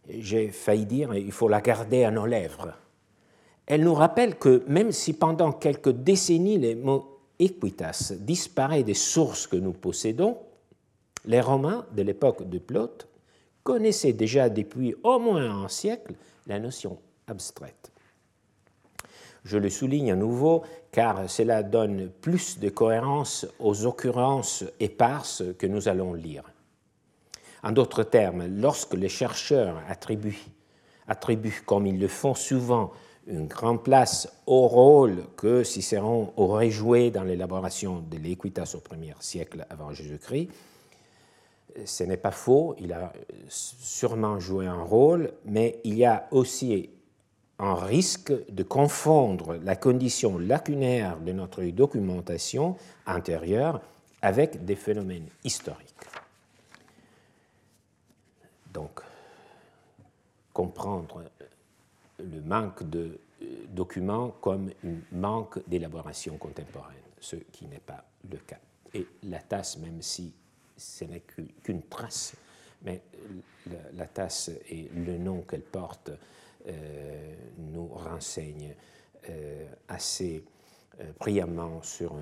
J'ai 0.08 0.49
failli 0.49 0.87
dire, 0.87 1.14
il 1.14 1.32
faut 1.32 1.49
la 1.49 1.61
garder 1.61 2.04
à 2.04 2.11
nos 2.11 2.25
lèvres. 2.25 2.73
Elle 3.66 3.82
nous 3.82 3.94
rappelle 3.94 4.37
que 4.37 4.62
même 4.68 4.92
si 4.92 5.12
pendant 5.12 5.52
quelques 5.52 5.90
décennies 5.90 6.58
le 6.58 6.76
mot 6.76 7.18
equitas 7.38 8.12
disparaît 8.18 8.85
des 8.85 8.94
sources 8.94 9.46
que 9.46 9.56
nous 9.56 9.73
possédons, 9.73 10.38
les 11.25 11.40
Romains 11.40 11.85
de 11.92 12.02
l'époque 12.02 12.49
de 12.49 12.58
Plaute 12.58 13.08
connaissaient 13.64 14.12
déjà 14.12 14.49
depuis 14.49 14.94
au 15.02 15.18
moins 15.18 15.64
un 15.64 15.68
siècle 15.68 16.14
la 16.46 16.61
notion 16.61 16.99
abstraite. 17.26 17.90
Je 19.44 19.58
le 19.58 19.70
souligne 19.70 20.12
à 20.12 20.16
nouveau 20.16 20.62
car 20.92 21.28
cela 21.28 21.62
donne 21.62 22.08
plus 22.20 22.58
de 22.58 22.68
cohérence 22.68 23.46
aux 23.58 23.85
occurrences 23.85 24.64
éparses 24.80 25.42
que 25.58 25.66
nous 25.66 25.88
allons 25.88 26.14
lire. 26.14 26.44
En 27.62 27.73
d'autres 27.73 28.04
termes, 28.04 28.46
lorsque 28.46 28.94
les 28.94 29.08
chercheurs 29.08 29.80
attribuent, 29.88 30.44
attribuent, 31.08 31.62
comme 31.66 31.87
ils 31.87 31.99
le 31.99 32.08
font 32.08 32.35
souvent, 32.35 32.92
une 33.26 33.47
grande 33.47 33.83
place 33.83 34.28
au 34.47 34.68
rôle 34.68 35.25
que 35.37 35.64
Cicéron 35.64 36.33
aurait 36.37 36.71
joué 36.71 37.11
dans 37.11 37.25
l'élaboration 37.25 38.04
de 38.09 38.18
l'Equitas 38.18 38.73
au 38.75 38.80
premier 38.80 39.14
siècle 39.21 39.66
avant 39.68 39.92
Jésus-Christ, 39.92 40.49
ce 41.85 42.04
n'est 42.04 42.16
pas 42.16 42.30
faux, 42.30 42.75
il 42.78 42.92
a 42.92 43.12
sûrement 43.49 44.40
joué 44.40 44.66
un 44.66 44.83
rôle, 44.83 45.33
mais 45.45 45.80
il 45.85 45.95
y 45.95 46.04
a 46.04 46.26
aussi 46.30 46.88
un 47.59 47.75
risque 47.75 48.33
de 48.50 48.62
confondre 48.62 49.56
la 49.62 49.76
condition 49.76 50.38
lacunaire 50.38 51.18
de 51.18 51.33
notre 51.33 51.62
documentation 51.64 52.76
antérieure 53.06 53.80
avec 54.23 54.64
des 54.64 54.76
phénomènes 54.76 55.28
historiques. 55.45 55.95
Donc, 58.73 59.00
comprendre 60.52 61.23
le 62.18 62.40
manque 62.40 62.88
de 62.88 63.18
euh, 63.42 63.46
documents 63.68 64.30
comme 64.40 64.70
un 64.85 64.96
manque 65.12 65.58
d'élaboration 65.68 66.37
contemporaine, 66.38 66.96
ce 67.20 67.37
qui 67.37 67.66
n'est 67.66 67.78
pas 67.80 68.04
le 68.30 68.38
cas. 68.38 68.58
Et 68.94 69.06
la 69.25 69.40
tasse, 69.40 69.78
même 69.78 70.00
si 70.00 70.32
ce 70.76 71.04
n'est 71.04 71.23
qu'une 71.62 71.82
trace, 71.82 72.35
mais 72.82 73.02
la, 73.94 74.06
tasse 74.06 74.50
et 74.70 74.88
le 74.94 75.18
nom 75.18 75.42
qu'elle 75.42 75.62
porte 75.62 76.11
euh, 76.66 77.35
nous 77.58 77.88
renseignent 77.88 78.75
euh, 79.28 79.66
assez 79.88 80.44
euh, 81.00 81.04
brillamment 81.18 81.82
sur 81.82 82.16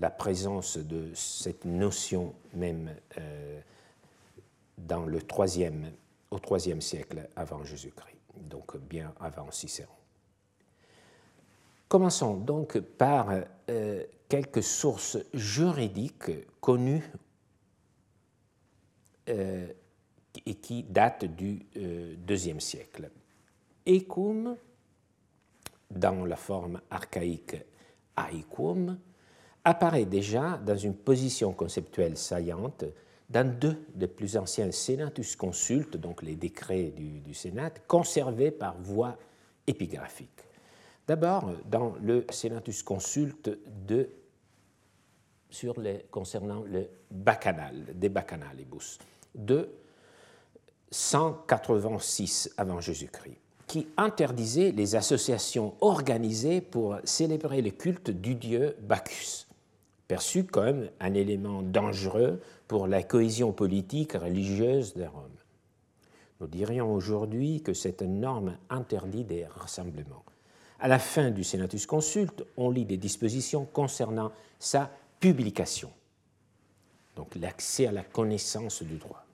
la 0.00 0.10
présence 0.10 0.78
de 0.78 1.10
cette 1.14 1.64
notion 1.64 2.34
même 2.54 2.94
dans 4.78 5.06
le 5.06 5.22
troisième, 5.22 5.90
au 6.30 6.38
troisième 6.38 6.80
siècle 6.80 7.28
avant 7.36 7.64
Jésus-Christ, 7.64 8.15
donc 8.40 8.76
bien 8.76 9.12
avant 9.20 9.50
Cicéron. 9.50 9.92
Commençons 11.88 12.36
donc 12.36 12.78
par 12.78 13.32
quelques 14.28 14.62
sources 14.62 15.18
juridiques 15.32 16.60
connues 16.60 17.12
euh, 19.28 19.68
et 20.44 20.54
qui 20.54 20.82
date 20.82 21.24
du 21.24 21.64
deuxième 22.18 22.60
siècle. 22.60 23.10
Ecum, 23.86 24.56
dans 25.90 26.24
la 26.24 26.36
forme 26.36 26.80
archaïque 26.90 27.56
aequum, 28.16 28.98
apparaît 29.64 30.04
déjà 30.04 30.58
dans 30.58 30.76
une 30.76 30.94
position 30.94 31.52
conceptuelle 31.52 32.16
saillante 32.16 32.84
dans 33.28 33.48
deux 33.58 33.84
des 33.94 34.06
plus 34.06 34.36
anciens 34.36 34.70
Senatus 34.70 35.36
Consultes, 35.36 35.96
donc 35.96 36.22
les 36.22 36.36
décrets 36.36 36.92
du, 36.94 37.34
Sénat, 37.34 37.70
conservés 37.86 38.50
par 38.50 38.76
voie 38.78 39.16
épigraphique. 39.66 40.30
D'abord, 41.06 41.50
dans 41.68 41.94
le 42.00 42.24
Senatus 42.30 42.82
Consulte 42.82 43.50
de, 43.86 44.08
concernant 46.10 46.62
le 46.62 46.88
bacchanal, 47.10 47.86
des 47.94 48.08
bacchanalibus 48.08 48.98
de 49.34 49.68
186 50.90 52.54
avant 52.56 52.80
Jésus-Christ, 52.80 53.38
qui 53.66 53.88
interdisait 53.96 54.70
les 54.70 54.94
associations 54.94 55.74
organisées 55.80 56.60
pour 56.60 56.96
célébrer 57.04 57.62
le 57.62 57.70
culte 57.70 58.10
du 58.10 58.36
dieu 58.36 58.76
Bacchus, 58.80 59.45
perçu 60.08 60.44
comme 60.44 60.88
un 61.00 61.14
élément 61.14 61.62
dangereux 61.62 62.40
pour 62.68 62.86
la 62.86 63.02
cohésion 63.02 63.52
politique 63.52 64.12
religieuse 64.12 64.94
de 64.94 65.04
Rome. 65.04 65.30
Nous 66.40 66.46
dirions 66.46 66.92
aujourd'hui 66.92 67.62
que 67.62 67.72
cette 67.72 68.02
norme 68.02 68.58
interdit 68.68 69.24
des 69.24 69.46
rassemblements. 69.46 70.24
À 70.78 70.88
la 70.88 70.98
fin 70.98 71.30
du 71.30 71.44
Senatus 71.44 71.86
Consulte, 71.86 72.44
on 72.56 72.70
lit 72.70 72.84
des 72.84 72.98
dispositions 72.98 73.64
concernant 73.64 74.30
sa 74.58 74.90
publication, 75.20 75.90
donc 77.16 77.34
l'accès 77.34 77.86
à 77.86 77.92
la 77.92 78.04
connaissance 78.04 78.82
du 78.82 78.96
droit 78.96 79.26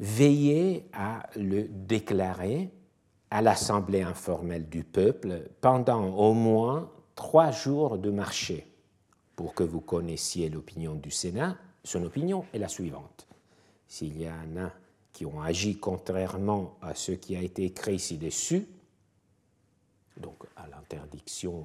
veillez 0.00 0.86
à 0.92 1.28
le 1.36 1.64
déclarer 1.68 2.70
à 3.30 3.42
l'Assemblée 3.42 4.02
informelle 4.02 4.68
du 4.68 4.84
peuple 4.84 5.48
pendant 5.60 6.04
au 6.16 6.34
moins 6.34 6.90
trois 7.14 7.50
jours 7.50 7.98
de 7.98 8.10
marché. 8.10 8.66
Pour 9.36 9.54
que 9.54 9.64
vous 9.64 9.80
connaissiez 9.80 10.48
l'opinion 10.48 10.94
du 10.94 11.10
Sénat, 11.10 11.56
son 11.82 12.02
opinion 12.04 12.44
est 12.52 12.58
la 12.58 12.68
suivante. 12.68 13.26
S'il 13.88 14.20
y 14.20 14.28
en 14.28 14.56
a 14.56 14.72
qui 15.12 15.24
ont 15.24 15.40
agi 15.40 15.78
contrairement 15.78 16.76
à 16.82 16.94
ce 16.94 17.12
qui 17.12 17.36
a 17.36 17.40
été 17.40 17.64
écrit 17.64 17.98
ci-dessus, 17.98 18.66
donc 20.16 20.44
à 20.56 20.66
l'interdiction 20.66 21.64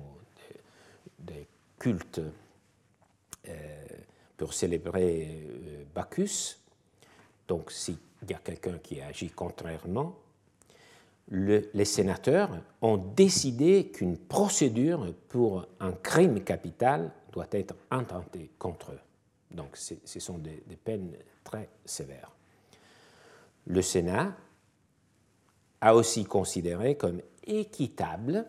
des, 1.17 1.47
cultes 1.77 2.21
euh, 3.47 3.85
pour 4.37 4.53
célébrer 4.53 5.27
euh, 5.29 5.83
Bacchus, 5.95 6.57
donc 7.47 7.71
s'il 7.71 7.97
y 8.27 8.33
a 8.33 8.39
quelqu'un 8.39 8.77
qui 8.77 9.01
agit 9.01 9.31
contrairement, 9.31 10.15
les 11.31 11.85
sénateurs 11.85 12.49
ont 12.81 12.97
décidé 12.97 13.91
qu'une 13.91 14.17
procédure 14.17 15.13
pour 15.27 15.67
un 15.79 15.91
crime 15.91 16.43
capital 16.43 17.11
doit 17.31 17.47
être 17.51 17.75
intentée 17.91 18.49
contre 18.57 18.91
eux. 18.91 18.99
Donc 19.51 19.75
ce 19.75 20.19
sont 20.19 20.37
des, 20.37 20.63
peines 20.83 21.11
très 21.43 21.69
sévères. 21.85 22.31
Le 23.67 23.81
Sénat 23.81 24.35
a 25.81 25.95
aussi 25.95 26.25
considéré 26.25 26.95
comme 26.95 27.21
équitable 27.45 28.45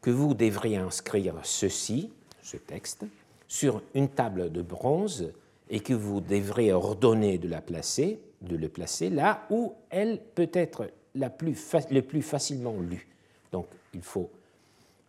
que 0.00 0.10
vous 0.10 0.34
devriez 0.34 0.76
inscrire 0.76 1.34
ceci, 1.42 2.12
ce 2.42 2.56
texte, 2.56 3.04
sur 3.48 3.82
une 3.94 4.08
table 4.08 4.50
de 4.50 4.62
bronze 4.62 5.32
et 5.68 5.80
que 5.80 5.94
vous 5.94 6.20
devrez 6.20 6.72
ordonner 6.72 7.38
de 7.38 7.48
la 7.48 7.60
placer, 7.60 8.20
de 8.40 8.56
le 8.56 8.68
placer 8.68 9.10
là 9.10 9.46
où 9.50 9.74
elle 9.90 10.20
peut 10.20 10.50
être 10.52 10.88
plus 11.36 11.74
le 11.90 12.02
plus 12.02 12.22
facilement 12.22 12.78
lue. 12.80 13.06
Donc 13.52 13.66
il 13.94 14.02
faut 14.02 14.30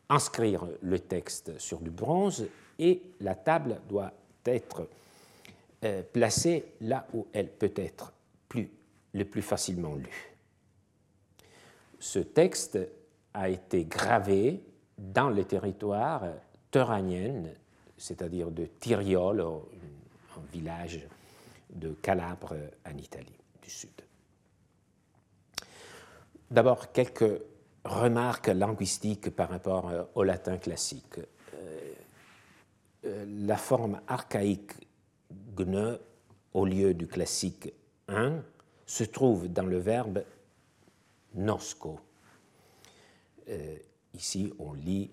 inscrire 0.10 0.66
le 0.82 1.00
texte 1.00 1.60
sur 1.60 1.80
du 1.80 1.90
bronze 1.90 2.48
et 2.80 3.02
la 3.20 3.36
table 3.36 3.82
doit 3.90 4.14
être 4.46 4.88
euh, 5.84 6.02
placée 6.02 6.66
là 6.82 7.08
où 7.14 7.28
elle 7.34 7.50
peut 7.50 7.74
être 7.76 8.14
plus, 8.48 8.70
le 9.14 9.26
plus 9.26 9.42
facilement 9.42 9.96
lue. 9.96 10.34
Ce 12.00 12.20
texte 12.20 12.80
a 13.34 13.50
été 13.50 13.86
gravé 13.86 14.62
dans 14.98 15.30
le 15.30 15.44
territoire 15.44 16.24
thuranien, 16.72 17.44
c'est-à-dire 17.98 18.52
de 18.52 18.66
Tiriol, 18.80 19.42
un 19.42 20.52
village 20.52 21.06
de 21.70 21.94
Calabre 22.02 22.56
en 22.86 22.98
Italie 22.98 23.38
du 23.62 23.70
Sud. 23.70 24.02
D'abord, 26.50 26.94
quelques 26.94 27.42
remarques 27.84 28.48
linguistiques 28.48 29.30
par 29.36 29.50
rapport 29.50 29.92
au 30.16 30.24
latin 30.24 30.58
classique. 30.58 31.20
Euh, 31.54 31.94
euh, 33.06 33.26
la 33.46 33.58
forme 33.58 34.02
archaïque 34.08 34.74
gne 35.56 35.98
au 36.54 36.66
lieu 36.66 36.94
du 36.94 37.08
classique 37.08 37.74
un 38.08 38.42
se 38.86 39.04
trouve 39.04 39.50
dans 39.50 39.66
le 39.66 39.78
verbe 39.78 40.24
nosco. 41.36 42.00
Euh, 43.50 43.78
ici, 44.14 44.54
on 44.58 44.74
lit 44.74 45.12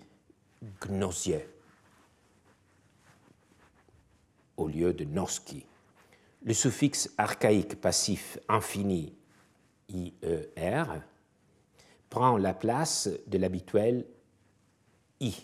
gnosie 0.86 1.34
au 4.56 4.68
lieu 4.68 4.92
de 4.92 5.04
noski. 5.04 5.66
Le 6.44 6.54
suffixe 6.54 7.10
archaïque 7.18 7.80
passif 7.80 8.38
infini 8.48 9.14
IER 9.88 10.84
prend 12.14 12.36
la 12.36 12.54
place 12.54 13.10
de 13.26 13.38
l'habituel 13.38 14.06
I. 15.18 15.34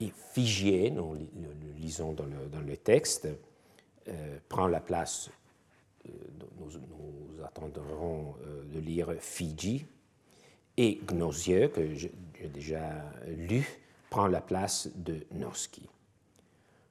Et 0.00 0.10
figé, 0.32 0.90
nous 0.90 1.12
le 1.12 1.72
lisons 1.78 2.14
dans 2.14 2.24
le, 2.24 2.76
texte, 2.78 3.28
euh, 4.08 4.38
prend 4.48 4.66
la 4.66 4.80
place, 4.80 5.28
euh, 6.08 6.12
nous, 6.58 7.44
attendrons 7.44 8.34
euh, 8.46 8.64
de 8.72 8.78
lire 8.78 9.12
Fiji, 9.20 9.84
et 10.78 11.02
Gnosieux, 11.06 11.68
que 11.68 11.94
j'ai 11.94 12.14
déjà 12.54 13.04
lu, 13.26 13.68
prend 14.08 14.26
la 14.26 14.40
place 14.40 14.88
de 14.94 15.26
Noski. 15.32 15.86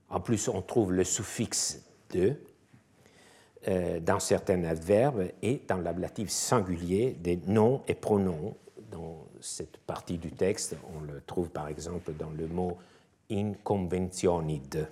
En 0.08 0.20
plus, 0.20 0.50
on 0.50 0.62
trouve 0.62 0.94
le 0.94 1.04
suffixe 1.04 1.84
de 2.12 2.36
euh, 3.68 4.00
dans 4.00 4.20
certains 4.20 4.64
adverbes 4.64 5.28
et 5.42 5.62
dans 5.68 5.78
l'ablatif 5.78 6.30
singulier 6.30 7.18
des 7.20 7.38
noms 7.48 7.82
et 7.90 7.94
pronoms. 7.94 8.56
Dans 8.90 9.28
cette 9.42 9.78
partie 9.80 10.18
du 10.18 10.32
texte, 10.32 10.78
on 10.96 11.02
le 11.02 11.22
trouve 11.28 11.50
par 11.50 11.68
exemple 11.68 12.14
dans 12.14 12.30
le 12.30 12.48
mot 12.48 12.78
inconventionid. 13.30 14.88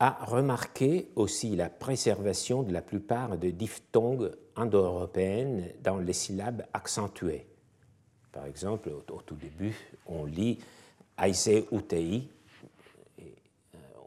A 0.00 0.24
remarqué 0.24 1.08
aussi 1.14 1.56
la 1.56 1.68
préservation 1.68 2.62
de 2.62 2.72
la 2.72 2.82
plupart 2.82 3.36
des 3.36 3.52
diphtongues 3.52 4.32
indo-européennes 4.56 5.70
dans 5.82 5.98
les 5.98 6.12
syllabes 6.14 6.64
accentuées. 6.72 7.46
Par 8.32 8.46
exemple, 8.46 8.90
au, 8.90 9.20
tout 9.20 9.36
début, 9.36 9.76
on 10.06 10.24
lit 10.24 10.58
aise 11.22 11.50
utei 11.70 12.28
euh, 13.20 13.24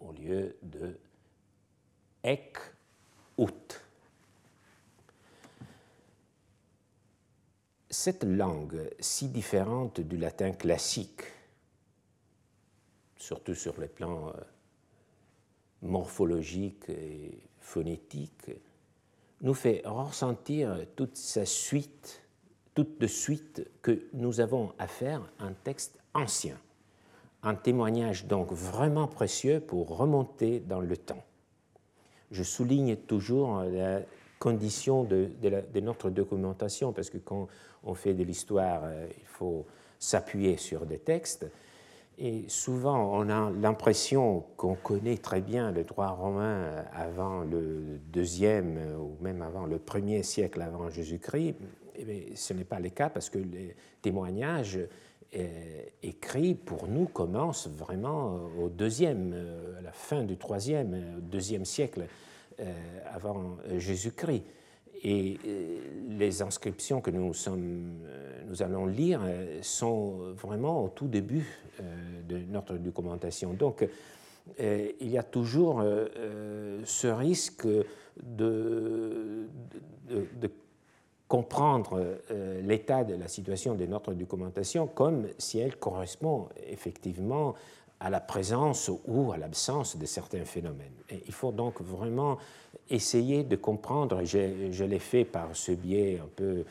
au 0.01 0.11
lieu 0.11 0.55
de 0.63 0.97
ek 2.27 2.59
ut. 3.37 3.81
Cette 7.89 8.25
langue 8.25 8.89
si 8.99 9.29
différente 9.29 10.01
du 10.01 10.17
latin 10.17 10.51
classique, 10.51 11.21
surtout 13.15 13.55
sur 13.55 13.79
le 13.79 13.87
plan 13.87 14.27
euh, 14.27 14.33
morphologique 15.83 16.89
et 16.89 17.39
phonétique, 17.61 18.51
nous 19.39 19.53
fait 19.53 19.81
ressentir 19.85 20.85
toute 20.97 21.15
sa 21.15 21.45
suite, 21.45 22.21
toute 22.73 22.99
de 22.99 23.07
suite 23.07 23.69
que 23.81 24.09
nous 24.11 24.41
avons 24.41 24.73
affaire 24.79 25.21
à 25.39 25.45
un 25.45 25.53
texte 25.53 25.97
ancien, 26.13 26.59
un 27.41 27.55
témoignage 27.55 28.25
donc 28.25 28.51
vraiment 28.51 29.07
précieux 29.07 29.61
pour 29.61 29.95
remonter 29.95 30.59
dans 30.59 30.81
le 30.81 30.97
temps 30.97 31.23
je 32.31 32.43
souligne 32.43 32.95
toujours 32.95 33.63
la 33.63 34.01
condition 34.39 35.03
de, 35.03 35.29
notre 35.81 36.09
documentation, 36.09 36.93
parce 36.93 37.09
que 37.09 37.17
quand 37.17 37.47
on 37.83 37.93
fait 37.93 38.13
de 38.13 38.23
l'histoire, 38.23 38.81
euh, 38.83 39.07
il 39.17 39.25
faut 39.25 39.65
s'appuyer 39.99 40.57
sur 40.57 40.85
des 40.85 40.99
textes. 40.99 41.47
Et 42.19 42.45
souvent, 42.47 43.15
on 43.15 43.29
a 43.29 43.51
l'impression 43.51 44.43
qu'on 44.57 44.75
connaît 44.75 45.17
très 45.17 45.41
bien 45.41 45.71
le 45.71 45.83
droit 45.83 46.09
romain 46.09 46.83
avant 46.91 47.41
le 47.41 47.99
deuxième 48.11 48.79
ou 48.99 49.23
même 49.23 49.43
avant 49.43 49.67
le 49.67 49.77
premier 49.77 50.23
siècle 50.23 50.61
avant 50.61 50.89
Jésus-Christ. 50.89 51.55
Mais 52.05 52.35
ce 52.35 52.53
n'est 52.53 52.63
pas 52.63 52.79
le 52.79 52.89
cas 52.89 53.09
parce 53.09 53.29
que 53.29 53.37
les 53.37 53.75
témoignages 54.01 54.77
euh, 54.77 54.89
écrit 56.03 56.55
pour 56.55 56.87
nous 56.87 57.05
commence 57.05 57.67
vraiment 57.67 58.39
au 58.59 58.69
deuxième, 58.69 59.33
euh, 59.33 59.77
à 59.79 59.81
la 59.81 59.91
fin 59.91 60.23
du 60.23 60.37
troisième, 60.37 60.93
euh, 60.93 61.19
deuxième 61.21 61.65
siècle 61.65 62.07
avant 63.13 63.57
Jésus-Christ. 63.77 64.43
Et 65.03 65.37
les 66.09 66.41
inscriptions 66.41 67.01
que 67.01 67.11
nous, 67.11 67.31
sommes, 67.35 67.99
nous 68.47 68.63
allons 68.63 68.87
lire 68.87 69.21
sont 69.61 70.33
vraiment 70.33 70.83
au 70.83 70.89
tout 70.89 71.07
début 71.07 71.45
de 72.27 72.39
notre 72.49 72.73
documentation. 72.77 73.53
Donc, 73.53 73.87
il 74.57 75.07
y 75.07 75.19
a 75.19 75.23
toujours 75.23 75.83
ce 76.83 77.07
risque 77.07 77.67
de, 78.23 79.47
de 80.09 80.49
comprendre 81.27 82.19
euh, 82.31 82.61
l'état 82.61 83.03
de 83.03 83.15
la 83.15 83.27
situation 83.27 83.75
de 83.75 83.85
notre 83.85 84.13
documentation 84.13 84.87
comme 84.87 85.27
si 85.37 85.59
elle 85.59 85.75
correspond 85.75 86.47
effectivement 86.67 87.53
à 87.99 88.09
la 88.09 88.19
présence 88.19 88.91
ou 89.07 89.31
à 89.31 89.37
l'absence 89.37 89.97
de 89.97 90.05
certains 90.05 90.45
phénomènes. 90.45 90.93
Il 91.25 91.33
faut 91.33 91.51
donc 91.51 91.81
vraiment 91.81 92.37
essayer 92.89 93.43
de 93.43 93.55
comprendre, 93.55 94.23
je 94.23 94.83
l'ai 94.83 94.99
fait 94.99 95.25
par 95.25 95.55
ce 95.55 95.71
biais 95.71 96.19
un 96.23 96.29
peu 96.35 96.63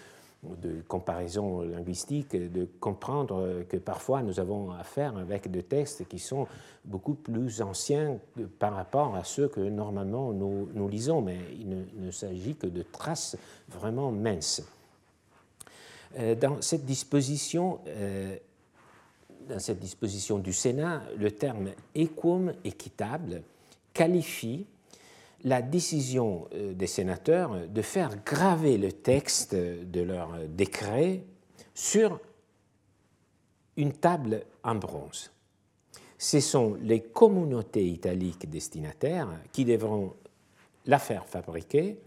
de 0.63 0.83
comparaison 0.87 1.63
linguistique, 1.63 2.37
de 2.37 2.67
comprendre 2.81 3.65
que 3.69 3.77
parfois 3.77 4.23
nous 4.23 4.41
avons 4.41 4.71
affaire 4.71 5.17
avec 5.17 5.51
des 5.51 5.63
textes 5.63 6.07
qui 6.09 6.19
sont 6.19 6.47
beaucoup 6.85 7.15
plus 7.15 7.63
anciens 7.63 8.19
par 8.59 8.75
rapport 8.75 9.15
à 9.15 9.25
ceux 9.25 9.49
que 9.49 9.61
normalement 9.61 10.33
nous, 10.33 10.69
nous 10.73 10.89
lisons, 10.89 11.21
mais 11.21 11.39
il 11.59 11.87
ne, 12.05 12.11
s'agit 12.11 12.55
que 12.55 12.67
de 12.67 12.83
traces 12.83 13.37
vraiment 13.69 14.11
minces. 14.13 14.63
Euh, 16.19 16.35
dans 16.35 16.63
cette 16.63 16.85
disposition, 16.85 17.81
euh, 17.89 18.37
dans 19.49 19.59
cette 19.59 19.81
disposition 19.81 20.39
du 20.39 20.53
Sénat, 20.53 21.03
le 21.19 21.31
terme 21.31 21.71
equum, 21.95 22.53
équitable, 22.65 23.43
qualifie 23.93 24.67
la 25.45 25.63
décision 25.63 26.49
euh, 26.55 26.75
des 26.75 26.87
sénateurs 26.87 27.69
de 27.69 27.83
faire 27.83 28.23
graver 28.25 28.79
le 28.79 28.93
texte 28.93 29.55
de 29.55 30.01
leur 30.01 30.31
décret 30.49 31.25
sur 31.75 32.21
une 33.77 33.93
table 33.93 34.45
en 34.65 34.75
bronze. 34.75 35.31
Ce 36.19 36.41
sont 36.41 36.77
les 36.81 37.01
communautés 37.03 37.87
italiques 37.87 38.49
destinataires 38.49 39.29
qui 39.53 39.65
devront 39.65 40.15
la 40.87 40.99
faire 40.99 41.27
fabriquer 41.27 42.01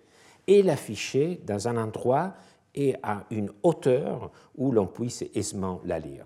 et 0.47 0.63
l'afficher 0.63 1.39
dans 1.45 1.67
un 1.67 1.77
endroit 1.77 2.33
et 2.73 2.95
à 3.03 3.25
une 3.29 3.51
hauteur 3.61 4.31
où 4.57 4.71
l'on 4.71 4.87
puisse 4.87 5.23
aisément 5.35 5.81
la 5.85 5.99
lire. 5.99 6.25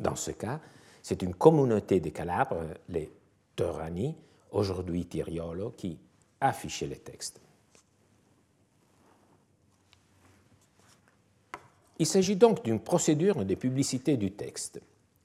Dans 0.00 0.16
ce 0.16 0.32
cas, 0.32 0.60
c'est 1.02 1.22
une 1.22 1.34
communauté 1.34 2.00
de 2.00 2.08
Calabres, 2.08 2.64
les 2.88 3.10
Torani, 3.54 4.16
aujourd'hui 4.54 5.04
Tiriolo, 5.06 5.70
qui 5.70 5.98
affichait 6.40 6.86
les 6.86 6.96
textes. 6.96 7.40
Il 11.98 12.06
s'agit 12.06 12.36
donc 12.36 12.64
d'une 12.64 12.80
procédure 12.80 13.44
de 13.44 13.54
publicité 13.54 14.16
du 14.16 14.32
texte. 14.32 14.80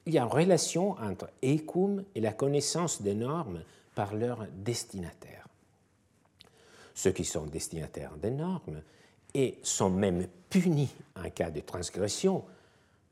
Il 0.06 0.14
y 0.14 0.18
a 0.18 0.22
une 0.22 0.28
relation 0.28 0.92
entre 0.92 1.28
ECUM 1.42 2.04
et 2.14 2.20
la 2.20 2.32
connaissance 2.32 3.02
des 3.02 3.14
normes 3.14 3.62
par 3.94 4.14
leurs 4.14 4.46
destinataires. 4.52 5.46
Ceux 6.94 7.12
qui 7.12 7.24
sont 7.24 7.46
destinataires 7.46 8.16
des 8.16 8.30
normes 8.30 8.82
et 9.34 9.58
sont 9.62 9.90
même 9.90 10.26
punis 10.48 10.90
en 11.16 11.28
cas 11.30 11.50
de 11.50 11.60
transgression, 11.60 12.44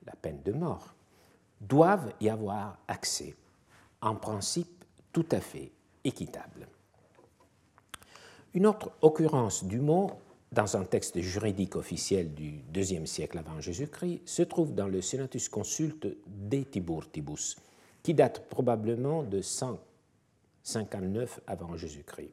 la 0.07 0.15
peine 0.15 0.43
de 0.45 0.53
mort, 0.53 0.95
doivent 1.61 2.13
y 2.21 2.29
avoir 2.29 2.79
accès, 2.87 3.35
en 4.01 4.15
principe 4.15 4.85
tout 5.13 5.27
à 5.33 5.41
fait 5.41 5.73
équitable. 6.05 6.69
Une 8.55 8.67
autre 8.67 8.91
occurrence 9.03 9.65
du 9.65 9.81
mot 9.81 10.11
dans 10.53 10.77
un 10.77 10.85
texte 10.85 11.21
juridique 11.21 11.77
officiel 11.77 12.35
du 12.35 12.63
IIe 12.75 13.07
siècle 13.07 13.39
avant 13.39 13.61
Jésus-Christ 13.61 14.23
se 14.25 14.43
trouve 14.43 14.75
dans 14.75 14.89
le 14.89 15.03
Senatus 15.03 15.49
Consulte 15.49 16.09
de 16.27 16.63
Tiburtibus, 16.63 17.57
qui 18.03 18.15
date 18.15 18.49
probablement 18.49 19.23
de 19.23 19.43
159 19.43 21.41
avant 21.47 21.77
Jésus-Christ. 21.77 22.31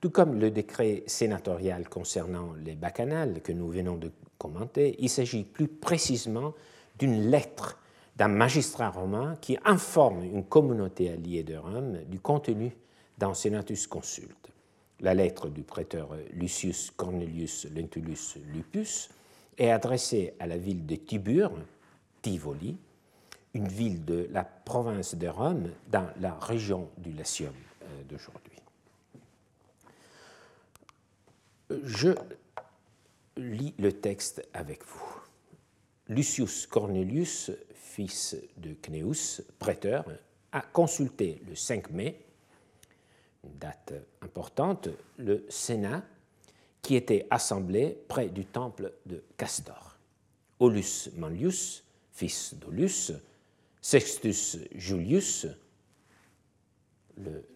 Tout 0.00 0.10
comme 0.10 0.38
le 0.38 0.50
décret 0.50 1.04
sénatorial 1.06 1.88
concernant 1.88 2.52
les 2.54 2.74
bacchanales 2.74 3.40
que 3.40 3.52
nous 3.52 3.68
venons 3.68 3.96
de 3.96 4.10
commenter, 4.36 4.96
il 4.98 5.08
s'agit 5.08 5.44
plus 5.44 5.68
précisément 5.68 6.52
d'une 6.98 7.30
lettre 7.30 7.78
d'un 8.16 8.28
magistrat 8.28 8.90
romain 8.90 9.36
qui 9.40 9.58
informe 9.64 10.22
une 10.22 10.44
communauté 10.44 11.10
alliée 11.10 11.42
de 11.42 11.56
Rome 11.56 11.98
du 12.08 12.20
contenu 12.20 12.76
d'un 13.18 13.34
Senatus 13.34 13.86
Consulte 13.86 14.44
la 15.00 15.14
lettre 15.14 15.48
du 15.48 15.62
prêteur 15.62 16.16
Lucius 16.32 16.90
Cornelius 16.90 17.66
Lentulus 17.74 18.36
Lupus 18.52 19.10
est 19.58 19.70
adressée 19.70 20.34
à 20.40 20.46
la 20.46 20.56
ville 20.56 20.86
de 20.86 20.96
Tibur, 20.96 21.52
Tivoli, 22.22 22.76
une 23.52 23.68
ville 23.68 24.04
de 24.04 24.28
la 24.32 24.44
province 24.44 25.14
de 25.14 25.28
Rome 25.28 25.70
dans 25.88 26.08
la 26.20 26.34
région 26.34 26.88
du 26.98 27.12
Latium 27.12 27.52
euh, 27.82 28.02
d'aujourd'hui. 28.08 28.52
Je 31.84 32.10
lis 33.36 33.74
le 33.78 33.92
texte 33.92 34.46
avec 34.54 34.84
vous. 34.84 35.20
Lucius 36.08 36.66
Cornelius, 36.66 37.50
fils 37.94 38.36
de 38.56 38.74
Cneus, 38.74 39.40
prêteur, 39.60 40.04
a 40.50 40.60
consulté 40.60 41.40
le 41.46 41.54
5 41.54 41.90
mai 41.90 42.20
date 43.44 43.92
importante, 44.20 44.88
le 45.16 45.46
Sénat, 45.48 46.02
qui 46.82 46.96
était 46.96 47.28
assemblé 47.30 47.96
près 48.08 48.28
du 48.28 48.46
temple 48.46 48.92
de 49.06 49.22
Castor. 49.36 49.96
Aulus 50.58 51.10
Manlius, 51.16 51.84
fils 52.10 52.54
d'Aulus, 52.54 53.12
Sextus 53.80 54.58
Julius, 54.74 55.46
le 57.16 57.46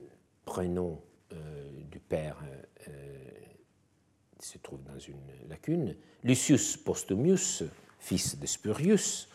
prénom 0.44 1.03
euh, 1.33 1.83
du 1.90 1.98
père 1.98 2.37
euh, 2.87 3.12
se 4.38 4.59
trouve 4.59 4.85
dans 4.85 4.98
une 5.01 5.48
lacune, 5.48 5.96
Lucius 6.22 6.77
Postumius, 6.77 7.64
fils 7.98 8.38
de 8.38 8.46
Spurius, 8.46 9.29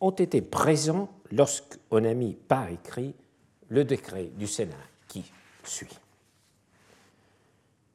ont 0.00 0.10
été 0.10 0.42
présents 0.42 1.10
lorsqu'on 1.30 2.04
a 2.04 2.14
mis 2.14 2.34
par 2.34 2.68
écrit 2.68 3.14
le 3.68 3.84
décret 3.84 4.24
du 4.36 4.46
Sénat 4.46 4.76
qui 5.08 5.24
suit. 5.64 5.98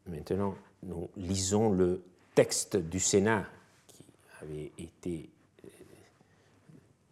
Maintenant, 0.08 0.56
nous 0.84 1.10
lisons 1.18 1.72
le 1.72 2.04
texte 2.36 2.78
du 2.78 3.00
Sénat 3.00 3.46
qui 3.88 4.06
avait 4.42 4.72
été 4.78 5.30
euh, 5.66 5.70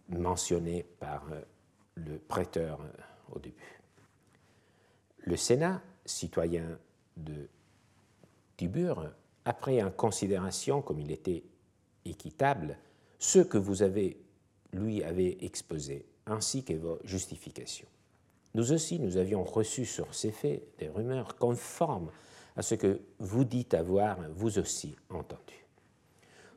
mentionné 0.10 0.86
par 1.00 1.26
euh, 1.32 1.42
le 1.96 2.18
prêteur 2.20 2.80
euh, 2.82 3.36
au 3.36 3.40
début. 3.40 3.82
Le 5.26 5.36
Sénat, 5.38 5.82
citoyen 6.06 6.78
de 7.18 7.48
Tibur, 8.58 9.10
a 9.46 9.54
pris 9.54 9.82
en 9.82 9.92
considération, 9.92 10.82
comme 10.82 11.00
il 11.00 11.12
était 11.12 11.44
équitable, 12.06 12.78
ce 13.20 13.40
que 13.40 13.58
vous 13.58 13.82
avez, 13.82 14.18
lui, 14.74 15.04
avez 15.04 15.44
exposé, 15.46 16.06
ainsi 16.26 16.64
que 16.64 16.74
vos 16.74 17.00
justifications. 17.04 17.88
Nous 18.56 18.72
aussi, 18.72 19.00
nous 19.00 19.18
avions 19.18 19.44
reçu 19.44 19.86
sur 19.86 20.14
ces 20.14 20.32
faits 20.32 20.64
des 20.78 20.90
rumeurs 20.90 21.36
conformes 21.38 22.12
à 22.56 22.62
ce 22.62 22.76
que 22.76 23.00
vous 23.20 23.44
dites 23.44 23.74
avoir 23.74 24.18
vous 24.36 24.60
aussi 24.60 24.96
entendu. 25.10 25.66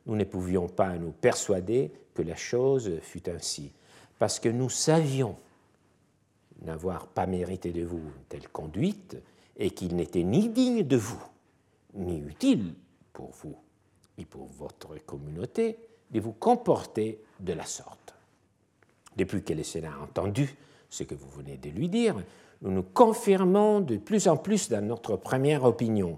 Nous 0.05 0.15
ne 0.15 0.23
pouvions 0.23 0.67
pas 0.67 0.97
nous 0.97 1.11
persuader 1.11 1.91
que 2.13 2.21
la 2.21 2.35
chose 2.35 2.99
fût 3.01 3.29
ainsi, 3.29 3.73
parce 4.19 4.39
que 4.39 4.49
nous 4.49 4.69
savions 4.69 5.37
n'avoir 6.61 7.07
pas 7.07 7.25
mérité 7.25 7.71
de 7.71 7.83
vous 7.83 8.01
telle 8.29 8.47
conduite 8.49 9.17
et 9.57 9.71
qu'il 9.71 9.95
n'était 9.95 10.23
ni 10.23 10.49
digne 10.49 10.83
de 10.83 10.97
vous, 10.97 11.23
ni 11.93 12.19
utile 12.19 12.73
pour 13.11 13.31
vous, 13.31 13.57
ni 14.17 14.25
pour 14.25 14.45
votre 14.45 15.03
communauté, 15.05 15.77
de 16.11 16.19
vous 16.19 16.33
comporter 16.33 17.21
de 17.39 17.53
la 17.53 17.65
sorte. 17.65 18.15
Depuis 19.15 19.43
que 19.43 19.53
le 19.53 19.63
Sénat 19.63 19.93
a 19.93 20.03
entendu 20.03 20.55
ce 20.89 21.03
que 21.03 21.15
vous 21.15 21.29
venez 21.29 21.57
de 21.57 21.69
lui 21.69 21.89
dire, 21.89 22.15
nous 22.61 22.71
nous 22.71 22.83
confirmons 22.83 23.81
de 23.81 23.97
plus 23.97 24.27
en 24.27 24.37
plus 24.37 24.69
dans 24.69 24.85
notre 24.85 25.15
première 25.15 25.63
opinion 25.63 26.17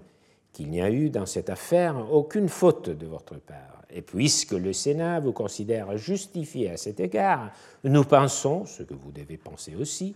qu'il 0.52 0.70
n'y 0.70 0.82
a 0.82 0.90
eu 0.90 1.10
dans 1.10 1.26
cette 1.26 1.50
affaire 1.50 2.12
aucune 2.12 2.48
faute 2.48 2.90
de 2.90 3.06
votre 3.06 3.36
part. 3.36 3.82
Et 3.90 4.02
puisque 4.02 4.52
le 4.52 4.72
Sénat 4.72 5.20
vous 5.20 5.32
considère 5.32 5.96
justifié 5.96 6.70
à 6.70 6.76
cet 6.76 7.00
égard, 7.00 7.50
nous 7.84 8.04
pensons, 8.04 8.64
ce 8.64 8.82
que 8.82 8.94
vous 8.94 9.12
devez 9.12 9.36
penser 9.36 9.74
aussi, 9.74 10.14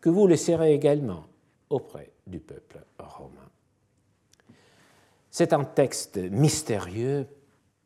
que 0.00 0.10
vous 0.10 0.26
le 0.26 0.36
serez 0.36 0.74
également 0.74 1.24
auprès 1.70 2.10
du 2.26 2.38
peuple 2.38 2.78
romain. 2.98 3.48
C'est 5.30 5.52
un 5.52 5.64
texte 5.64 6.18
mystérieux, 6.18 7.26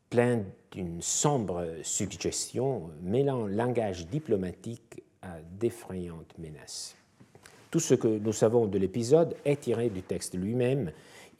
plein 0.09 0.43
d'une 0.71 1.01
sombre 1.01 1.65
suggestion, 1.83 2.89
mêlant 3.01 3.47
langage 3.47 4.07
diplomatique 4.07 5.03
à 5.21 5.37
d'effrayantes 5.59 6.37
menaces. 6.37 6.95
Tout 7.71 7.79
ce 7.79 7.93
que 7.93 8.07
nous 8.07 8.33
savons 8.33 8.65
de 8.65 8.77
l'épisode 8.77 9.35
est 9.43 9.61
tiré 9.61 9.89
du 9.89 10.01
texte 10.01 10.35
lui-même. 10.35 10.91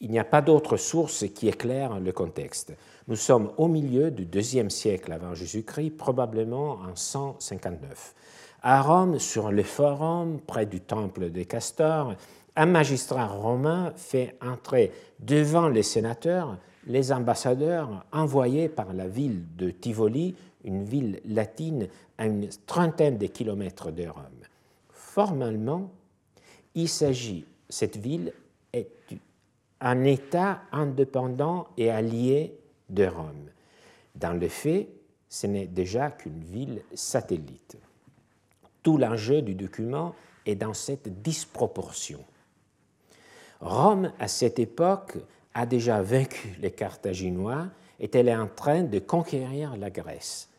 Il 0.01 0.11
n'y 0.11 0.19
a 0.19 0.23
pas 0.23 0.41
d'autre 0.41 0.77
source 0.77 1.25
qui 1.33 1.47
éclaire 1.47 1.99
le 1.99 2.11
contexte. 2.11 2.73
Nous 3.07 3.15
sommes 3.15 3.51
au 3.57 3.67
milieu 3.67 4.11
du 4.11 4.25
deuxième 4.25 4.69
siècle 4.69 5.11
avant 5.13 5.33
Jésus-Christ, 5.33 5.91
probablement 5.91 6.73
en 6.73 6.95
159. 6.95 8.13
À 8.61 8.81
Rome, 8.81 9.19
sur 9.19 9.51
le 9.51 9.63
forum, 9.63 10.39
près 10.45 10.65
du 10.65 10.81
temple 10.81 11.29
de 11.31 11.43
Castor, 11.43 12.15
un 12.55 12.65
magistrat 12.65 13.27
romain 13.27 13.93
fait 13.95 14.35
entrer 14.41 14.91
devant 15.19 15.69
les 15.69 15.83
sénateurs 15.83 16.57
les 16.87 17.11
ambassadeurs 17.11 18.05
envoyés 18.11 18.69
par 18.69 18.93
la 18.93 19.07
ville 19.07 19.43
de 19.57 19.69
Tivoli, 19.69 20.35
une 20.63 20.85
ville 20.85 21.19
latine 21.25 21.87
à 22.17 22.25
une 22.25 22.49
trentaine 22.65 23.17
de 23.17 23.27
kilomètres 23.27 23.91
de 23.91 24.07
Rome. 24.07 24.23
Formellement, 24.89 25.91
il 26.75 26.87
s'agit, 26.87 27.45
cette 27.69 27.97
ville 27.97 28.33
est 28.71 28.89
un 29.81 30.03
État 30.05 30.61
indépendant 30.71 31.67
et 31.77 31.91
allié 31.91 32.57
de 32.89 33.05
Rome. 33.05 33.49
Dans 34.15 34.33
le 34.33 34.47
fait, 34.47 34.87
ce 35.29 35.45
n'est 35.45 35.67
déjà 35.67 36.09
qu'une 36.11 36.43
ville 36.43 36.81
satellite. 36.93 37.77
Tout 38.81 38.97
l'enjeu 38.97 39.41
du 39.41 39.55
document 39.55 40.15
est 40.45 40.55
dans 40.55 40.73
cette 40.73 41.21
disproportion. 41.21 42.23
Rome, 43.59 44.11
à 44.19 44.27
cette 44.27 44.59
époque, 44.59 45.17
a 45.57 45.65
déjà 45.65 46.03
vaincu 46.03 46.55
les 46.61 46.69
Carthaginois 46.69 47.65
et 47.99 48.11
elle 48.13 48.27
est 48.27 48.35
en 48.35 48.47
train 48.47 48.83
de 48.83 48.99
conquérir 48.99 49.75
la 49.75 49.89
Grèce. 49.89 50.49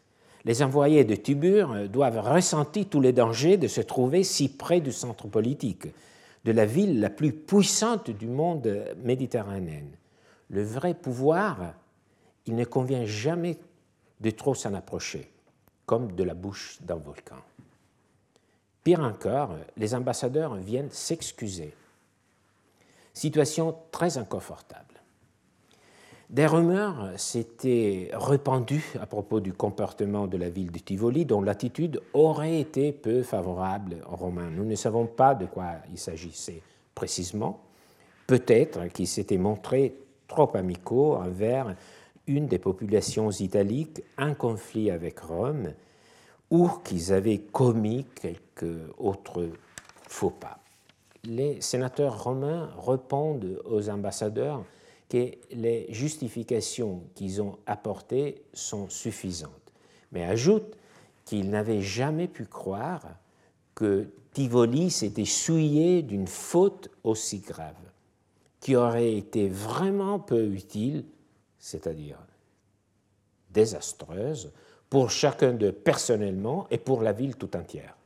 Les 0.45 0.61
envoyés 0.61 1.05
de 1.05 1.15
Tibur 1.15 1.89
doivent 1.89 2.19
ressentir 2.19 2.87
tous 2.91 3.01
les 3.01 3.13
dangers 3.13 3.57
de 3.57 3.69
se 3.69 3.81
trouver 3.81 4.25
si 4.25 4.49
près 4.49 4.81
du 4.81 4.91
centre 4.91 5.29
politique 5.29 5.87
de 6.45 6.51
la 6.51 6.67
ville 6.67 6.99
la 6.99 7.11
plus 7.11 7.33
puissante 7.33 8.11
du 8.11 8.27
monde 8.27 8.85
méditerranéen. 9.05 9.85
Le 10.51 10.65
vrai 10.65 10.95
pouvoir, 10.95 11.75
il 12.47 12.57
ne 12.57 12.65
convient 12.65 13.07
jamais 13.07 13.57
de 14.21 14.31
trop 14.31 14.57
s'en 14.57 14.75
approcher, 14.75 15.31
comme 15.87 16.11
de 16.13 16.25
la 16.25 16.35
bouche 16.35 16.79
d'un 16.81 16.97
volcan. 16.97 17.37
Pire 18.83 19.01
encore, 19.01 19.55
les 19.77 19.95
ambassadeurs 19.95 20.57
viennent 20.57 20.91
s'excuser. 20.91 21.73
Situation 23.15 23.77
très 23.93 24.19
inconfortable. 24.19 24.88
Des 26.31 26.45
rumeurs 26.45 27.13
s'étaient 27.17 28.11
répandues 28.13 28.93
à 29.01 29.07
propos 29.07 29.41
du 29.41 29.55
comportement 29.55 30.27
de 30.27 30.37
la 30.37 30.51
ville 30.51 30.71
de 30.71 30.79
Tivoli, 30.79 31.25
dont 31.25 31.41
l'attitude 31.41 32.03
aurait 32.13 32.61
été 32.61 32.93
peu 32.93 33.23
favorable 33.23 33.97
aux 34.13 34.17
Romains. 34.17 34.51
Nous 34.51 34.67
ne 34.67 34.75
savons 34.75 35.07
pas 35.07 35.35
de 35.35 35.47
quoi 35.47 35.77
il 35.91 35.99
s'agissait 35.99 36.61
précisément. 36.95 37.61
Peut-être 38.27 38.89
qu'ils 38.89 39.09
s'étaient 39.09 39.39
montrés 39.39 39.95
trop 40.27 40.55
amicaux 40.55 41.15
envers 41.15 41.75
une 42.27 42.47
des 42.47 42.59
populations 42.59 43.31
italiques 43.31 44.03
en 44.19 44.35
conflit 44.35 44.91
avec 44.91 45.21
Rome, 45.21 45.73
ou 46.51 46.69
qu'ils 46.85 47.11
avaient 47.11 47.39
commis 47.39 48.05
quelques 48.21 48.83
autres 48.99 49.49
faux 50.07 50.31
pas. 50.31 50.59
Les 51.25 51.63
sénateurs 51.63 52.23
romains 52.23 52.69
répondent 52.87 53.63
aux 53.65 53.89
ambassadeurs 53.89 54.63
que 55.09 55.33
les 55.51 55.87
justifications 55.93 57.03
qu'ils 57.15 57.41
ont 57.41 57.59
apportées 57.67 58.43
sont 58.53 58.89
suffisantes, 58.91 59.73
mais 60.13 60.25
ajoutent 60.25 60.77
qu'ils 61.25 61.51
n'avaient 61.51 61.83
jamais 61.83 62.29
pu 62.29 62.45
croire 62.47 63.07
que 63.75 64.09
Tivoli 64.33 64.91
s'était 64.91 65.25
souillé 65.25 66.03
d'une 66.03 66.27
faute 66.27 66.91
aussi 67.05 67.41
grave, 67.41 67.75
qui 68.61 68.77
aurait 68.77 69.15
été 69.15 69.49
vraiment 69.49 70.19
peu 70.19 70.45
utile, 70.47 71.05
c'est-à-dire 71.59 72.19
désastreuse, 73.51 74.53
pour 74.91 75.11
chacun 75.11 75.53
d'eux 75.53 75.73
personnellement 75.73 76.67
et 76.71 76.79
pour 76.79 77.03
la 77.03 77.13
ville 77.13 77.37
tout 77.37 77.57
entière. 77.57 77.97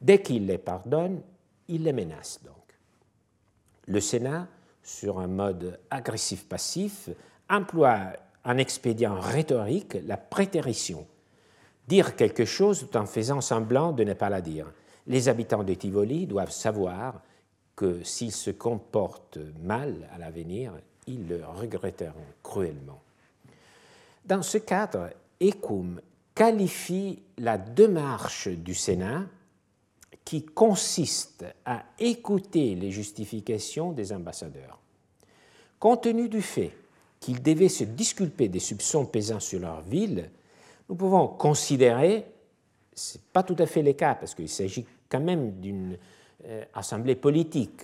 Dès 0.00 0.20
qu'il 0.20 0.46
les 0.46 0.58
pardonne, 0.58 1.20
il 1.68 1.84
les 1.84 1.92
menace 1.92 2.40
donc. 2.44 2.54
Le 3.86 4.00
Sénat 4.00 4.48
sur 4.82 5.18
un 5.18 5.26
mode 5.26 5.78
agressif-passif, 5.90 7.08
emploie 7.48 8.12
un 8.44 8.58
expédient 8.58 9.18
rhétorique, 9.18 9.98
la 10.06 10.16
prétérition. 10.16 11.06
Dire 11.88 12.16
quelque 12.16 12.44
chose 12.44 12.80
tout 12.80 12.96
en 12.96 13.06
faisant 13.06 13.40
semblant 13.40 13.92
de 13.92 14.04
ne 14.04 14.14
pas 14.14 14.30
la 14.30 14.40
dire. 14.40 14.72
Les 15.06 15.28
habitants 15.28 15.64
de 15.64 15.74
Tivoli 15.74 16.26
doivent 16.26 16.52
savoir 16.52 17.22
que 17.76 18.02
s'ils 18.02 18.32
se 18.32 18.50
comportent 18.50 19.38
mal 19.62 20.08
à 20.14 20.18
l'avenir, 20.18 20.72
ils 21.06 21.26
le 21.26 21.44
regretteront 21.44 22.26
cruellement. 22.42 23.02
Dans 24.24 24.42
ce 24.42 24.58
cadre, 24.58 25.10
Ecum 25.40 26.00
qualifie 26.34 27.22
la 27.38 27.58
démarche 27.58 28.48
du 28.48 28.74
Sénat 28.74 29.24
qui 30.24 30.44
consiste 30.44 31.44
à 31.64 31.84
écouter 31.98 32.74
les 32.74 32.90
justifications 32.90 33.92
des 33.92 34.12
ambassadeurs. 34.12 34.78
Compte 35.78 36.04
tenu 36.04 36.28
du 36.28 36.42
fait 36.42 36.72
qu'ils 37.20 37.42
devaient 37.42 37.68
se 37.68 37.84
disculper 37.84 38.48
des 38.48 38.60
soupçons 38.60 39.06
pesant 39.06 39.40
sur 39.40 39.60
leur 39.60 39.80
ville, 39.82 40.30
nous 40.88 40.94
pouvons 40.94 41.28
considérer, 41.28 42.24
ce 42.94 43.18
n'est 43.18 43.24
pas 43.32 43.42
tout 43.42 43.56
à 43.58 43.66
fait 43.66 43.82
le 43.82 43.92
cas 43.92 44.14
parce 44.14 44.34
qu'il 44.34 44.48
s'agit 44.48 44.86
quand 45.08 45.20
même 45.20 45.60
d'une 45.60 45.96
euh, 46.46 46.64
assemblée 46.74 47.14
politique, 47.14 47.82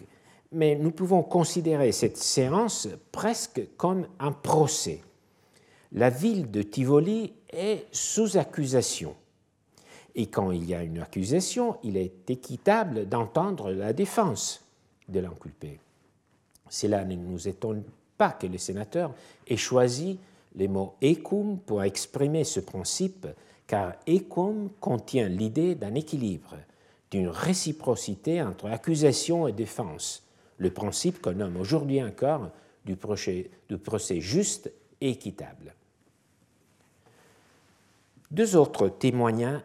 mais 0.52 0.74
nous 0.76 0.90
pouvons 0.90 1.22
considérer 1.22 1.92
cette 1.92 2.16
séance 2.16 2.88
presque 3.12 3.62
comme 3.76 4.06
un 4.18 4.32
procès. 4.32 5.02
La 5.92 6.10
ville 6.10 6.50
de 6.50 6.62
Tivoli 6.62 7.32
est 7.50 7.86
sous 7.92 8.36
accusation 8.36 9.14
et 10.18 10.26
quand 10.26 10.50
il 10.50 10.68
y 10.68 10.74
a 10.74 10.82
une 10.82 10.98
accusation, 10.98 11.76
il 11.84 11.96
est 11.96 12.28
équitable 12.28 13.08
d'entendre 13.08 13.70
la 13.70 13.92
défense 13.92 14.64
de 15.08 15.20
l'inculpé. 15.20 15.78
Cela 16.68 17.04
ne 17.04 17.14
nous 17.14 17.46
étonne 17.46 17.84
pas 18.18 18.32
que 18.32 18.48
les 18.48 18.58
sénateurs 18.58 19.14
aient 19.46 19.56
choisi 19.56 20.18
les 20.56 20.66
mots 20.66 20.96
ecum 21.00 21.60
pour 21.60 21.84
exprimer 21.84 22.42
ce 22.42 22.58
principe, 22.58 23.28
car 23.68 23.94
ecum 24.08 24.70
contient 24.80 25.28
l'idée 25.28 25.76
d'un 25.76 25.94
équilibre, 25.94 26.56
d'une 27.12 27.28
réciprocité 27.28 28.42
entre 28.42 28.66
accusation 28.66 29.46
et 29.46 29.52
défense, 29.52 30.24
le 30.56 30.72
principe 30.72 31.22
qu'on 31.22 31.34
nomme 31.34 31.58
aujourd'hui 31.58 32.02
encore 32.02 32.50
du 32.84 32.96
procès, 32.96 33.50
du 33.68 33.78
procès 33.78 34.20
juste 34.20 34.72
et 35.00 35.10
équitable. 35.10 35.76
Deux 38.30 38.56
autres 38.56 38.92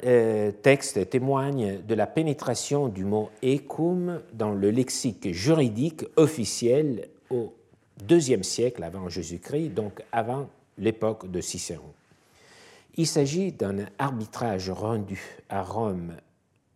euh, 0.05 0.51
textes 0.61 1.09
témoignent 1.09 1.81
de 1.85 1.93
la 1.95 2.07
pénétration 2.07 2.87
du 2.87 3.03
mot 3.03 3.29
ecum 3.43 4.21
dans 4.31 4.53
le 4.53 4.71
lexique 4.71 5.33
juridique 5.33 6.05
officiel 6.15 7.09
au 7.29 7.53
IIe 8.09 8.41
siècle 8.41 8.83
avant 8.83 9.09
Jésus-Christ, 9.09 9.73
donc 9.73 10.01
avant 10.13 10.47
l'époque 10.77 11.29
de 11.29 11.41
Cicéron. 11.41 11.91
Il 12.95 13.05
s'agit 13.05 13.51
d'un 13.51 13.79
arbitrage 13.99 14.69
rendu 14.69 15.21
à 15.49 15.61
Rome 15.61 16.13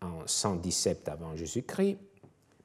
en 0.02 0.26
117 0.26 1.08
avant 1.08 1.38
Jésus-Christ 1.38 1.98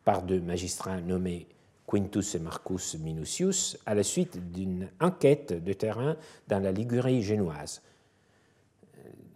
par 0.05 0.23
deux 0.23 0.41
magistrats 0.41 1.01
nommés 1.01 1.47
Quintus 1.87 2.35
et 2.35 2.41
Marcus 2.41 2.97
Minucius 2.99 3.79
à 3.87 3.95
la 3.95 4.03
suite 4.03 4.51
d'une 4.51 4.89
enquête 5.01 5.63
de 5.63 5.73
terrain 5.75 6.17
dans 6.49 6.59
la 6.59 6.73
Ligurie 6.73 7.23
génoise 7.23 7.83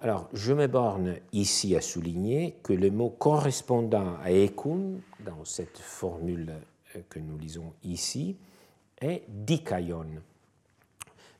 Alors, 0.00 0.28
je 0.34 0.52
me 0.52 0.66
borne 0.66 1.16
ici 1.32 1.74
à 1.74 1.80
souligner 1.80 2.56
que 2.62 2.74
le 2.74 2.90
mot 2.90 3.08
correspondant 3.08 4.16
à 4.22 4.30
ecum, 4.30 5.00
dans 5.20 5.44
cette 5.44 5.78
formule 5.78 6.52
euh, 6.94 7.00
que 7.08 7.18
nous 7.18 7.38
lisons 7.38 7.72
ici, 7.82 8.36
est 9.00 9.22
dikaion, 9.28 10.22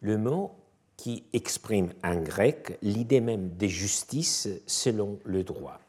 le 0.00 0.18
mot 0.18 0.52
qui 0.96 1.24
exprime 1.32 1.92
en 2.02 2.16
grec 2.16 2.78
l'idée 2.82 3.20
même 3.20 3.50
de 3.56 3.66
justice 3.66 4.48
selon 4.66 5.18
le 5.24 5.42
droit. 5.42 5.80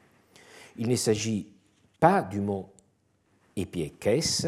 Il 0.78 0.90
ne 0.90 0.96
s'agit 0.96 1.48
pas 2.00 2.22
du 2.22 2.40
mot 2.40 2.70
épiekes, 3.56 4.48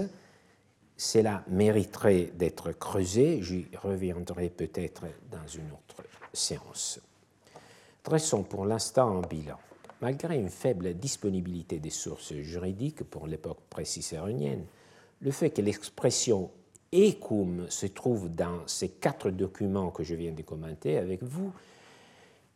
cela 0.98 1.44
mériterait 1.48 2.32
d'être 2.36 2.74
creusé, 2.74 3.42
j'y 3.42 3.66
reviendrai 3.82 4.50
peut-être 4.50 5.06
dans 5.32 5.48
une 5.48 5.72
autre 5.72 6.04
séance. 6.34 7.00
Dressons 8.04 8.44
pour 8.44 8.66
l'instant 8.66 9.18
un 9.18 9.22
bilan. 9.22 9.58
Malgré 10.02 10.38
une 10.38 10.50
faible 10.50 10.94
disponibilité 10.94 11.80
des 11.80 11.90
sources 11.90 12.34
juridiques 12.34 13.04
pour 13.04 13.28
l'époque 13.28 13.60
précicéronienne, 13.70 14.66
le 15.22 15.32
fait 15.32 15.50
que 15.50 15.62
l'expression 15.62 16.50
ecum 16.94 17.66
se 17.70 17.86
trouve 17.86 18.30
dans 18.30 18.66
ces 18.66 18.90
quatre 18.90 19.30
documents 19.30 19.92
que 19.92 20.04
je 20.04 20.16
viens 20.16 20.32
de 20.32 20.42
commenter 20.42 20.98
avec 20.98 21.24
vous, 21.24 21.52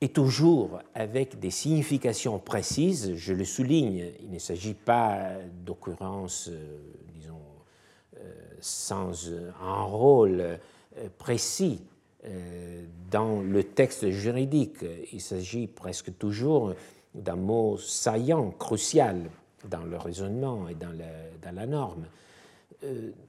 et 0.03 0.09
toujours 0.09 0.81
avec 0.95 1.39
des 1.39 1.49
significations 1.49 2.37
précises. 2.37 3.15
Je 3.15 3.33
le 3.33 3.45
souligne, 3.45 4.11
il 4.21 4.31
ne 4.31 4.37
s'agit 4.37 4.73
pas 4.73 5.29
d'occurrences, 5.63 6.49
euh, 6.51 6.77
disons, 7.13 7.39
euh, 8.17 8.33
sans 8.59 9.31
un 9.61 9.83
rôle 9.83 10.41
euh, 10.41 10.57
précis 11.17 11.81
dans 13.11 13.41
le 13.41 13.63
texte 13.63 14.09
juridique. 14.09 14.77
Il 15.11 15.19
s'agit 15.19 15.67
presque 15.67 16.17
toujours 16.17 16.73
d'un 17.13 17.35
mot 17.35 17.77
saillant, 17.77 18.51
crucial 18.51 19.29
dans 19.69 19.83
le 19.83 19.97
raisonnement 19.97 20.69
et 20.69 20.75
dans 20.75 20.93
la 21.53 21.65
norme. 21.65 22.05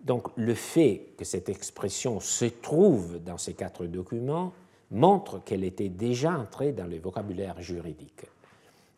Donc 0.02 0.28
le 0.36 0.54
fait 0.54 1.12
que 1.16 1.24
cette 1.24 1.48
expression 1.48 2.20
se 2.20 2.46
trouve 2.46 3.18
dans 3.22 3.38
ces 3.38 3.54
quatre 3.54 3.86
documents 3.86 4.52
montre 4.90 5.42
qu'elle 5.44 5.64
était 5.64 5.88
déjà 5.88 6.38
entrée 6.38 6.72
dans 6.72 6.86
le 6.86 6.98
vocabulaire 6.98 7.60
juridique 7.60 8.26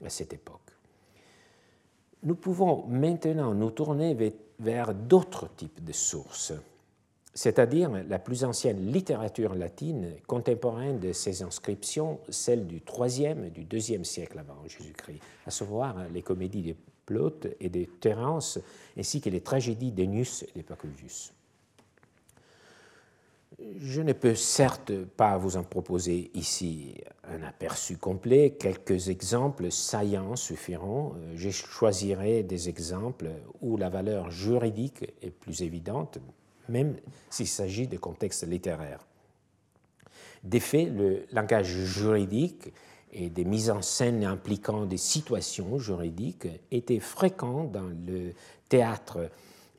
à 0.04 0.08
cette 0.08 0.32
époque. 0.32 0.60
Nous 2.22 2.34
pouvons 2.34 2.86
maintenant 2.86 3.54
nous 3.54 3.70
tourner 3.70 4.16
vers 4.58 4.94
d'autres 4.94 5.48
types 5.54 5.84
de 5.84 5.92
sources, 5.92 6.52
c'est-à-dire 7.34 7.90
la 8.08 8.18
plus 8.18 8.44
ancienne 8.44 8.90
littérature 8.90 9.54
latine 9.54 10.16
contemporaine 10.26 10.98
de 10.98 11.12
ces 11.12 11.42
inscriptions, 11.42 12.18
celle 12.28 12.66
du 12.66 12.82
IIIe 12.98 13.46
et 13.46 13.50
du 13.50 13.66
IIe 13.70 14.04
siècle 14.04 14.38
avant 14.38 14.66
Jésus-Christ, 14.66 15.20
à 15.46 15.50
savoir 15.50 16.08
les 16.12 16.22
comédies 16.22 16.62
de 16.62 16.74
Et 17.60 17.68
de 17.68 17.84
Terence, 18.00 18.58
ainsi 18.98 19.20
que 19.20 19.30
les 19.30 19.40
tragédies 19.40 19.92
d'Ennius 19.92 20.42
et 20.42 20.52
d'Epicurus. 20.54 21.32
Je 23.78 24.02
ne 24.02 24.12
peux 24.12 24.34
certes 24.34 24.92
pas 25.16 25.38
vous 25.38 25.56
en 25.56 25.62
proposer 25.62 26.30
ici 26.34 26.94
un 27.24 27.42
aperçu 27.42 27.96
complet, 27.96 28.56
quelques 28.58 29.08
exemples 29.08 29.70
saillants 29.70 30.36
suffiront. 30.36 31.14
Je 31.34 31.50
choisirai 31.50 32.42
des 32.42 32.68
exemples 32.68 33.30
où 33.62 33.76
la 33.76 33.88
valeur 33.88 34.30
juridique 34.30 35.04
est 35.22 35.30
plus 35.30 35.62
évidente, 35.62 36.18
même 36.68 36.96
s'il 37.30 37.46
s'agit 37.46 37.86
de 37.86 37.96
contextes 37.96 38.46
littéraires. 38.46 39.06
Des 40.42 40.60
faits, 40.60 40.92
le 40.92 41.24
langage 41.32 41.68
juridique 41.68 42.72
et 43.12 43.30
des 43.30 43.44
mises 43.44 43.70
en 43.70 43.82
scène 43.82 44.24
impliquant 44.24 44.84
des 44.84 44.96
situations 44.96 45.78
juridiques 45.78 46.48
étaient 46.70 47.00
fréquents 47.00 47.64
dans 47.64 47.88
le 48.06 48.32
théâtre 48.68 49.30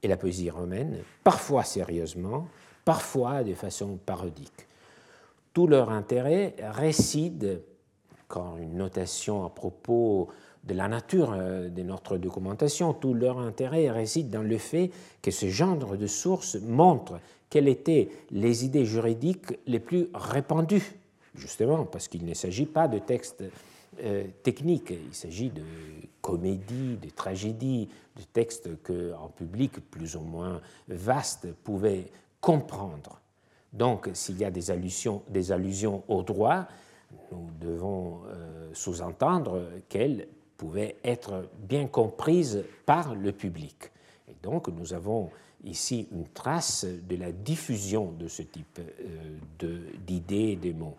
et 0.02 0.08
la 0.08 0.18
poésie 0.18 0.50
romaine, 0.50 1.00
parfois 1.24 1.64
sérieusement, 1.64 2.48
parfois 2.86 3.44
de 3.44 3.54
façon 3.54 3.98
parodique. 3.98 4.68
Tout 5.54 5.68
leur 5.68 5.90
intérêt 5.90 6.56
réside, 6.60 7.62
quand 8.28 8.58
une 8.58 8.76
notation 8.76 9.46
à 9.46 9.50
propos 9.50 10.30
de 10.64 10.74
la 10.74 10.88
nature 10.88 11.34
euh, 11.34 11.70
de 11.70 11.82
notre 11.82 12.18
documentation, 12.18 12.94
tout 12.94 13.14
leur 13.14 13.40
intérêt 13.40 13.90
réside 13.90 14.30
dans 14.30 14.42
le 14.42 14.58
fait 14.58 14.92
que 15.22 15.32
ce 15.32 15.48
genre 15.48 15.98
de 15.98 16.08
sources 16.08 16.56
montre 16.62 17.20
quelles 17.50 17.70
étaient 17.70 18.10
les 18.32 18.66
idées 18.66 18.86
juridiques 18.86 19.58
les 19.66 19.80
plus 19.80 20.10
répandues, 20.14 20.98
justement, 21.38 21.86
parce 21.86 22.08
qu'il 22.08 22.26
ne 22.26 22.34
s'agit 22.34 22.66
pas 22.66 22.88
de 22.88 23.00
textes 23.00 23.44
euh, 24.04 24.26
techniques, 24.44 24.92
il 24.92 25.16
s'agit 25.16 25.50
de 25.50 25.64
comédies, 26.22 26.98
de 27.02 27.10
tragédies, 27.10 27.88
de 28.16 28.24
textes 28.24 28.70
qu'en 28.84 29.30
public 29.30 29.80
plus 29.90 30.16
ou 30.16 30.22
moins 30.22 30.62
vaste 30.88 31.52
pouvait 31.64 32.06
comprendre. 32.42 33.20
Donc, 33.74 34.10
s'il 34.14 34.38
y 34.38 34.46
a 34.46 34.52
des 34.52 34.72
allusions, 34.72 35.24
des 35.30 35.52
allusions 35.52 36.04
au 36.08 36.24
droit, 36.24 36.68
nous 37.32 37.50
devons 37.60 38.22
euh, 38.28 38.70
sous-entendre 38.74 39.64
qu'elles 39.90 40.28
pouvaient 40.58 40.96
être 41.04 41.48
bien 41.68 41.88
comprises 41.88 42.64
par 42.86 43.16
le 43.16 43.32
public. 43.32 43.92
Et 44.28 44.36
donc, 44.42 44.68
nous 44.70 44.94
avons 44.94 45.30
ici 45.64 46.08
une 46.12 46.28
trace 46.28 46.86
de 46.86 47.16
la 47.16 47.32
diffusion 47.32 48.12
de 48.12 48.28
ce 48.28 48.42
type 48.44 48.80
euh, 48.80 49.92
d'idées 50.06 50.52
et 50.52 50.56
de 50.56 50.74
mots. 50.74 50.98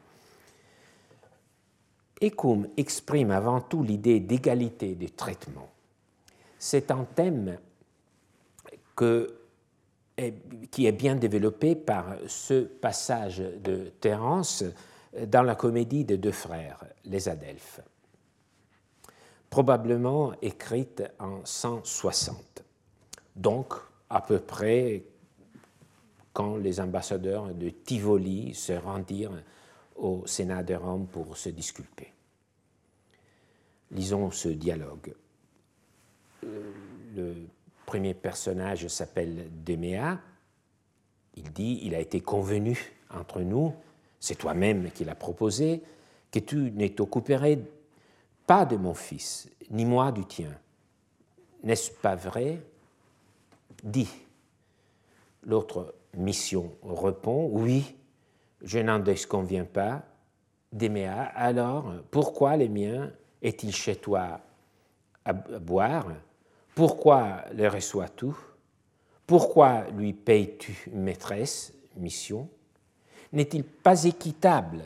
Ecum 2.23 2.69
exprime 2.77 3.31
avant 3.31 3.61
tout 3.61 3.83
l'idée 3.83 4.21
d'égalité 4.21 4.95
de 4.95 5.09
traitement. 5.09 5.69
C'est 6.59 6.91
un 6.91 7.05
thème 7.05 7.59
qui 8.97 10.87
est 10.87 10.93
bien 10.93 11.15
développé 11.15 11.77
par 11.77 12.17
ce 12.27 12.65
passage 12.65 13.39
de 13.39 13.93
Terence 14.01 14.65
dans 15.27 15.43
la 15.43 15.55
comédie 15.55 16.05
des 16.05 16.19
deux 16.19 16.33
frères, 16.33 16.85
les 17.05 17.29
Adelphes, 17.29 17.81
probablement 19.49 20.33
écrite 20.43 21.05
en 21.21 21.45
160, 21.45 22.65
donc 23.37 23.75
à 24.11 24.21
peu 24.21 24.41
près 24.41 25.05
quand 26.33 26.57
les 26.57 26.81
ambassadeurs 26.81 27.55
de 27.55 27.69
Tivoli 27.71 28.55
se 28.55 28.73
rendirent 28.73 29.43
au 29.99 30.27
Sénat 30.27 30.63
de 30.63 30.75
Rome 30.75 31.07
pour 31.07 31.37
se 31.37 31.49
disculper. 31.51 32.13
Lisons 33.91 34.31
ce 34.31 34.49
dialogue. 34.49 35.15
Le 36.43 37.35
premier 37.87 38.15
personnage 38.15 38.87
s'appelle 38.89 39.49
Déméa. 39.65 40.21
Il 41.35 41.53
dit 41.53 41.81
Il 41.83 41.95
a 41.95 42.01
été 42.01 42.21
convenu 42.21 42.93
entre 43.11 43.41
nous, 43.41 43.75
c'est 44.21 44.37
toi-même 44.37 44.91
qui 44.91 45.05
l'as 45.05 45.15
proposé, 45.15 45.83
que 46.31 46.39
tu 46.39 46.71
ne 46.71 46.89
t'occuperais 46.89 47.59
pas 48.47 48.65
de 48.65 48.77
mon 48.77 48.95
fils, 48.95 49.49
ni 49.71 49.85
moi 49.85 50.13
du 50.13 50.25
tien. 50.25 50.51
N'est-ce 51.63 51.91
pas 51.91 52.15
vrai? 52.15 52.63
Dis. 53.83 54.11
L'autre 55.45 55.95
mission 56.15 56.73
répond 56.83 57.49
Oui, 57.53 57.95
je 58.62 58.79
n'en 58.79 58.99
déconviens 58.99 59.64
pas. 59.64 60.03
Déméa, 60.73 61.23
alors 61.35 61.92
pourquoi 62.11 62.57
les 62.57 62.68
miens 62.68 63.11
est-il 63.40 63.73
chez 63.73 63.97
toi 63.97 64.40
à 65.25 65.33
boire? 65.33 66.09
Pourquoi 66.75 67.44
le 67.55 67.68
reçois-tu? 67.68 68.27
Pourquoi 69.27 69.85
lui 69.97 70.12
payes-tu 70.12 70.90
maîtresse, 70.92 71.73
mission? 71.97 72.49
N'est-il 73.33 73.64
pas 73.64 74.05
équitable 74.05 74.85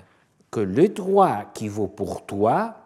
que 0.50 0.60
le 0.60 0.88
droit 0.88 1.44
qui 1.54 1.68
vaut 1.68 1.88
pour 1.88 2.26
toi 2.26 2.76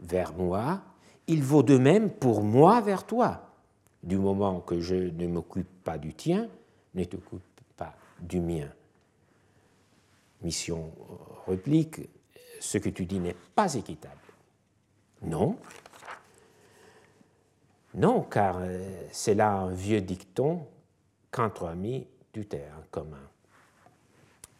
vers 0.00 0.32
moi, 0.34 0.80
il 1.26 1.42
vaut 1.42 1.62
de 1.62 1.78
même 1.78 2.10
pour 2.10 2.42
moi 2.42 2.80
vers 2.80 3.04
toi? 3.04 3.48
Du 4.02 4.16
moment 4.16 4.60
que 4.60 4.80
je 4.80 4.94
ne 4.94 5.26
m'occupe 5.26 5.84
pas 5.84 5.98
du 5.98 6.12
tien, 6.14 6.48
ne 6.94 7.04
t'occupe 7.04 7.42
pas 7.76 7.94
du 8.20 8.40
mien. 8.40 8.68
Mission 10.42 10.92
réplique, 11.46 12.00
ce 12.60 12.78
que 12.78 12.88
tu 12.88 13.06
dis 13.06 13.18
n'est 13.18 13.36
pas 13.54 13.74
équitable. 13.74 14.16
Non, 15.22 15.56
non, 17.94 18.22
car 18.22 18.58
euh, 18.60 19.06
c'est 19.10 19.34
là 19.34 19.52
un 19.52 19.70
vieux 19.70 20.00
dicton 20.00 20.66
qu'entre 21.30 21.66
amis, 21.66 22.06
tu 22.32 22.46
t'es 22.46 22.64
en 22.78 22.82
commun. 22.90 23.28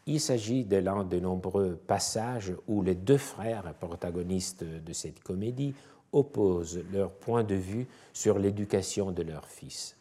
Il 0.06 0.20
s'agit 0.20 0.64
de 0.64 0.76
l'un 0.76 1.04
de 1.04 1.18
nombreux 1.18 1.76
passages 1.76 2.52
où 2.66 2.82
les 2.82 2.94
deux 2.94 3.18
frères 3.18 3.72
protagonistes 3.74 4.64
de 4.64 4.92
cette 4.92 5.22
comédie 5.22 5.74
opposent 6.12 6.82
leur 6.92 7.12
point 7.12 7.44
de 7.44 7.54
vue 7.54 7.86
sur 8.12 8.38
l'éducation 8.38 9.12
de 9.12 9.22
leur 9.22 9.46
fils. 9.46 9.96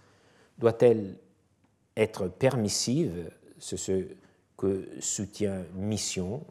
Doit-elle 0.58 1.16
être 1.96 2.28
permissive 2.28 3.32
ce 3.60 4.08
que 4.62 4.88
soutient 5.00 5.64
Mission, 5.76 6.46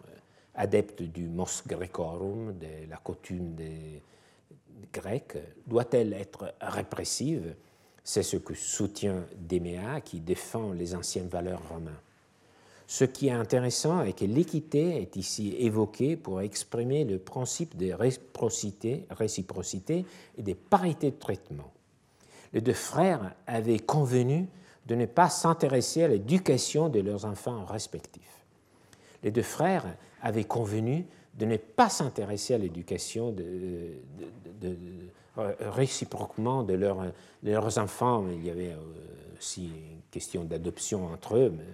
adepte 0.56 1.02
du 1.02 1.28
mos 1.28 1.62
grecorum, 1.64 2.58
de 2.58 2.90
la 2.90 2.96
coutume 2.96 3.54
des 3.54 4.02
grecque 4.92 5.38
doit-elle 5.66 6.12
être 6.14 6.52
répressive? 6.61 7.54
C'est 8.02 8.24
ce 8.24 8.36
que 8.36 8.54
soutient 8.54 9.24
Déméa 9.36 10.00
qui 10.00 10.18
défend 10.18 10.72
les 10.72 10.96
anciennes 10.96 11.28
valeurs 11.28 11.62
romaines. 11.68 11.94
Ce 12.88 13.04
qui 13.04 13.28
est 13.28 13.32
intéressant 13.32 14.02
est 14.02 14.18
que 14.18 14.24
l'équité 14.24 15.00
est 15.00 15.14
ici 15.14 15.54
évoquée 15.61 16.16
pour 16.16 16.40
exprimer 16.40 17.04
le 17.04 17.20
principe 17.20 17.76
de 17.76 17.92
réciprocité, 17.92 19.06
et 20.36 20.42
des 20.42 20.56
parités 20.56 21.12
de 21.12 21.16
traitement. 21.16 21.70
Les 22.52 22.61
deux 22.61 22.72
frères 22.72 23.32
avaient 23.46 23.78
convenu 23.78 24.48
de 24.87 24.95
ne 24.95 25.07
pas 25.07 25.28
s'intéresser 25.28 26.05
à 26.05 26.09
l'éducation 26.09 26.89
de 26.89 27.01
leurs 27.01 27.24
enfants 27.24 27.64
respectifs. 27.64 28.45
Les 29.22 29.31
deux 29.31 29.43
frères 29.43 29.85
avaient 30.22 30.45
convenu 30.45 31.07
de 31.35 31.47
ne 31.47 31.57
pas 31.57 31.89
s'intéresser 31.89 32.55
à 32.55 32.59
l'éducation 32.59 33.33
de, 33.33 33.95
réciproquement 35.37 36.62
de, 36.62 36.74
leurs 36.74 37.78
enfants. 37.78 38.26
Il 38.33 38.45
y 38.45 38.51
avait 38.51 38.72
euh, 38.72 39.39
aussi 39.39 39.66
une 39.66 40.01
question 40.11 40.45
d'adoption 40.45 41.07
entre 41.07 41.37
eux, 41.37 41.53
mais 41.57 41.64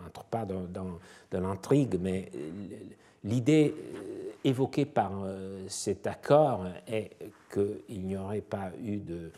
on 0.00 0.04
n'entre 0.04 0.24
pas 0.24 0.44
dans, 0.44 0.98
l'intrigue, 1.32 1.98
mais 2.00 2.30
l'idée 3.24 3.74
évoquée 4.44 4.84
par 4.84 5.12
cet 5.68 6.06
accord 6.06 6.66
est 6.86 7.10
qu'il 7.52 8.04
n'y 8.04 8.16
aurait 8.16 8.40
pas 8.40 8.72
eu 8.84 8.98
de 8.98 9.30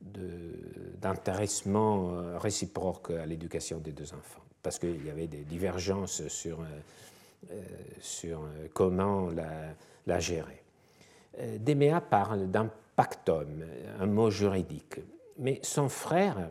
d'intéressement 0.00 2.10
euh, 2.10 2.38
réciproque 2.38 3.10
à 3.10 3.26
l'éducation 3.26 3.78
des 3.78 3.92
deux 3.92 4.12
enfants, 4.14 4.42
parce 4.62 4.78
qu'il 4.78 5.04
y 5.04 5.10
avait 5.10 5.26
des 5.26 5.44
divergences 5.44 6.26
sur, 6.28 6.60
euh, 6.60 6.64
euh, 7.50 7.62
sur 8.00 8.42
comment 8.72 9.28
la, 10.06 10.20
gérer. 10.20 10.62
Déméa 11.60 12.00
parle 12.00 12.50
d'un 12.50 12.70
pactum, 12.96 13.64
un 14.00 14.06
mot 14.06 14.30
juridique, 14.30 15.00
mais 15.38 15.60
son 15.62 15.88
frère, 15.88 16.50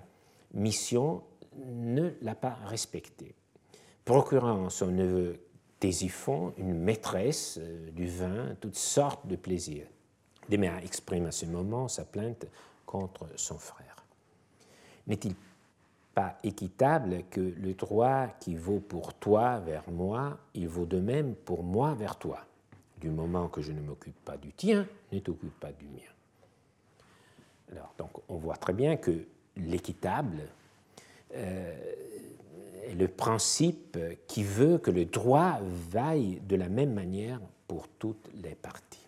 Mission, 0.53 1.23
ne 1.65 2.11
l'a 2.21 2.35
pas 2.35 2.57
respecté, 2.65 3.35
procurant 4.05 4.69
son 4.69 4.87
neveu 4.87 5.39
Tésiphon 5.79 6.53
une 6.57 6.73
maîtresse 6.73 7.59
du 7.91 8.07
vin, 8.07 8.55
toutes 8.61 8.77
sortes 8.77 9.27
de 9.27 9.35
plaisirs. 9.35 9.87
Déméa 10.49 10.81
exprime 10.83 11.25
à 11.25 11.31
ce 11.31 11.45
moment 11.45 11.87
sa 11.87 12.05
plainte 12.05 12.47
contre 12.87 13.27
son 13.35 13.59
frère. 13.59 14.03
N'est-il 15.05 15.35
pas 16.15 16.35
équitable 16.43 17.25
que 17.29 17.39
le 17.39 17.75
droit 17.75 18.25
qui 18.39 18.55
vaut 18.55 18.79
pour 18.79 19.13
toi 19.13 19.59
vers 19.59 19.87
moi, 19.91 20.39
il 20.55 20.67
vaut 20.67 20.87
de 20.87 20.99
même 20.99 21.35
pour 21.35 21.61
moi 21.61 21.93
vers 21.93 22.15
toi? 22.15 22.39
Du 22.99 23.09
moment 23.09 23.49
que 23.49 23.61
je 23.61 23.71
ne 23.71 23.81
m'occupe 23.81 24.19
pas 24.25 24.37
du 24.37 24.51
tien, 24.53 24.87
ne 25.11 25.19
t'occupe 25.19 25.59
pas 25.59 25.71
du 25.71 25.85
mien. 25.85 26.09
Alors, 27.71 27.93
donc, 27.99 28.09
on 28.29 28.37
voit 28.37 28.55
très 28.55 28.73
bien 28.73 28.97
que 28.97 29.27
l'équitable 29.57 30.41
euh, 31.35 31.93
est 32.87 32.95
le 32.95 33.07
principe 33.07 33.99
qui 34.27 34.43
veut 34.43 34.77
que 34.79 34.89
le 34.89 35.05
droit 35.05 35.59
vaille 35.61 36.39
de 36.47 36.55
la 36.55 36.69
même 36.69 36.93
manière 36.93 37.39
pour 37.67 37.87
toutes 37.87 38.29
les 38.41 38.55
parties. 38.55 39.06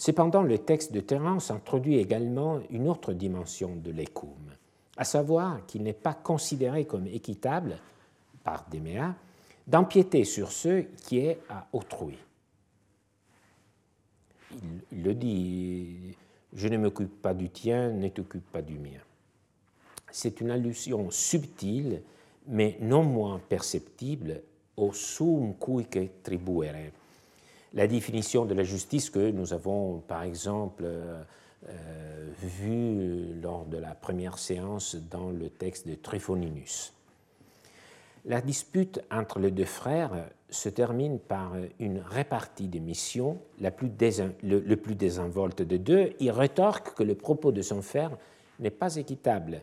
Cependant, 0.00 0.42
le 0.42 0.56
texte 0.56 0.92
de 0.92 1.00
Terence 1.00 1.50
introduit 1.50 1.98
également 1.98 2.58
une 2.70 2.88
autre 2.88 3.12
dimension 3.12 3.76
de 3.76 3.90
l'écoum, 3.90 4.54
à 4.96 5.04
savoir 5.04 5.66
qu'il 5.66 5.82
n'est 5.82 5.92
pas 5.92 6.14
considéré 6.14 6.86
comme 6.86 7.06
équitable 7.06 7.76
par 8.42 8.64
Déméa 8.70 9.14
d'empiéter 9.66 10.24
sur 10.24 10.52
ce 10.52 10.86
qui 11.06 11.18
est 11.18 11.38
à 11.50 11.66
autrui. 11.74 12.16
Il, 14.90 15.02
le 15.02 15.12
dit, 15.12 16.16
je 16.54 16.68
ne 16.68 16.78
m'occupe 16.78 17.20
pas 17.20 17.34
du 17.34 17.50
tien, 17.50 17.90
ne 17.90 18.08
t'occupe 18.08 18.50
pas 18.50 18.62
du 18.62 18.78
mien. 18.78 19.02
C'est 20.10 20.40
une 20.40 20.50
allusion 20.50 21.10
subtile, 21.10 22.00
mais 22.46 22.78
non 22.80 23.04
moins 23.04 23.38
perceptible 23.38 24.40
au 24.78 24.94
sum 24.94 25.54
cuique 25.60 26.22
tribuere, 26.22 26.90
la 27.74 27.86
définition 27.86 28.44
de 28.44 28.54
la 28.54 28.64
justice 28.64 29.10
que 29.10 29.30
nous 29.30 29.52
avons, 29.52 30.00
par 30.00 30.22
exemple, 30.22 30.82
euh, 30.84 31.22
euh, 31.68 32.30
vue 32.42 33.34
lors 33.40 33.66
de 33.66 33.76
la 33.76 33.94
première 33.94 34.38
séance 34.38 34.96
dans 34.96 35.30
le 35.30 35.50
texte 35.50 35.86
de 35.86 35.94
Tryphoninus. 35.94 36.92
La 38.26 38.40
dispute 38.40 39.00
entre 39.10 39.38
les 39.38 39.50
deux 39.50 39.64
frères 39.64 40.28
se 40.50 40.68
termine 40.68 41.18
par 41.18 41.52
une 41.78 42.00
répartie 42.00 42.68
des 42.68 42.80
missions, 42.80 43.38
la 43.60 43.70
plus 43.70 43.90
le, 44.42 44.74
plus 44.74 44.94
désinvolte 44.94 45.62
de 45.62 45.76
deux. 45.76 46.12
Il 46.18 46.30
rétorque 46.30 46.94
que 46.94 47.02
le 47.02 47.14
propos 47.14 47.52
de 47.52 47.62
son 47.62 47.82
frère 47.82 48.16
n'est 48.58 48.70
pas 48.70 48.96
équitable, 48.96 49.62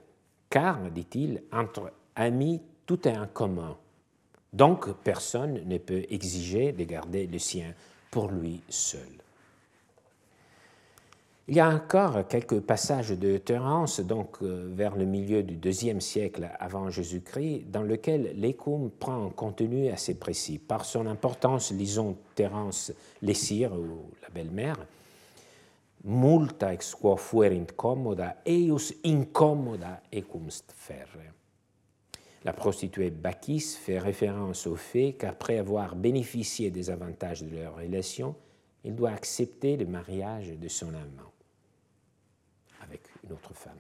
car, 0.50 0.90
dit-il, 0.90 1.44
entre 1.52 1.92
amis, 2.16 2.62
tout 2.86 3.08
est 3.08 3.18
en 3.18 3.28
commun. 3.28 3.78
Donc, 4.54 4.92
personne 5.04 5.62
ne 5.66 5.78
peut 5.78 6.06
exiger 6.10 6.72
de 6.72 6.84
garder 6.84 7.28
le 7.28 7.38
sien 7.38 7.76
pour 8.12 8.30
lui 8.30 8.62
seul. 8.70 9.02
Il 11.50 11.56
y 11.56 11.62
a 11.62 11.70
encore 11.70 12.28
quelques 12.28 12.60
passages 12.60 13.12
de 13.12 13.38
Terence, 13.38 14.02
donc 14.02 14.40
euh, 14.42 14.70
vers 14.76 14.98
le 14.98 15.06
milieu 15.06 15.44
du 15.44 15.56
deuxième 15.56 16.02
siècle 16.02 16.50
avant 16.60 16.90
Jésus-Christ, 16.90 17.72
dans 17.72 17.84
lequel 17.84 18.34
l'écume 18.36 18.90
prend 18.90 19.28
un 19.28 19.30
contenu 19.30 19.88
assez 19.88 20.16
précis. 20.16 20.58
Par 20.58 20.84
son 20.84 21.08
importance, 21.08 21.72
lisons 21.72 22.18
Terence 22.36 22.92
Lessire, 23.22 23.72
ou 23.72 24.12
la 24.22 24.30
belle-mère, 24.30 24.78
multa 26.04 26.74
ex 26.74 26.96
quo 26.96 27.16
fuerint 27.16 27.72
commoda, 27.78 28.42
eius 28.46 28.94
incommoda 29.06 30.02
ecumst 30.12 30.74
ferre. 30.76 31.37
La 32.48 32.54
prostituée 32.54 33.10
Bacchis 33.10 33.76
fait 33.78 34.00
référence 34.00 34.68
au 34.68 34.78
fait 34.78 35.18
qu'après 35.20 35.58
avoir 35.58 35.98
bénéficié 35.98 36.72
des 36.72 36.90
avantages 36.90 37.44
de 37.44 37.54
leur 37.54 37.76
relation, 37.76 38.38
il 38.86 38.96
doit 38.96 39.10
accepter 39.10 39.76
le 39.76 39.86
mariage 39.86 40.58
de 40.58 40.68
son 40.70 40.88
amant 40.88 41.34
avec 42.82 43.02
une 43.26 43.34
autre 43.34 43.54
femme. 43.54 43.74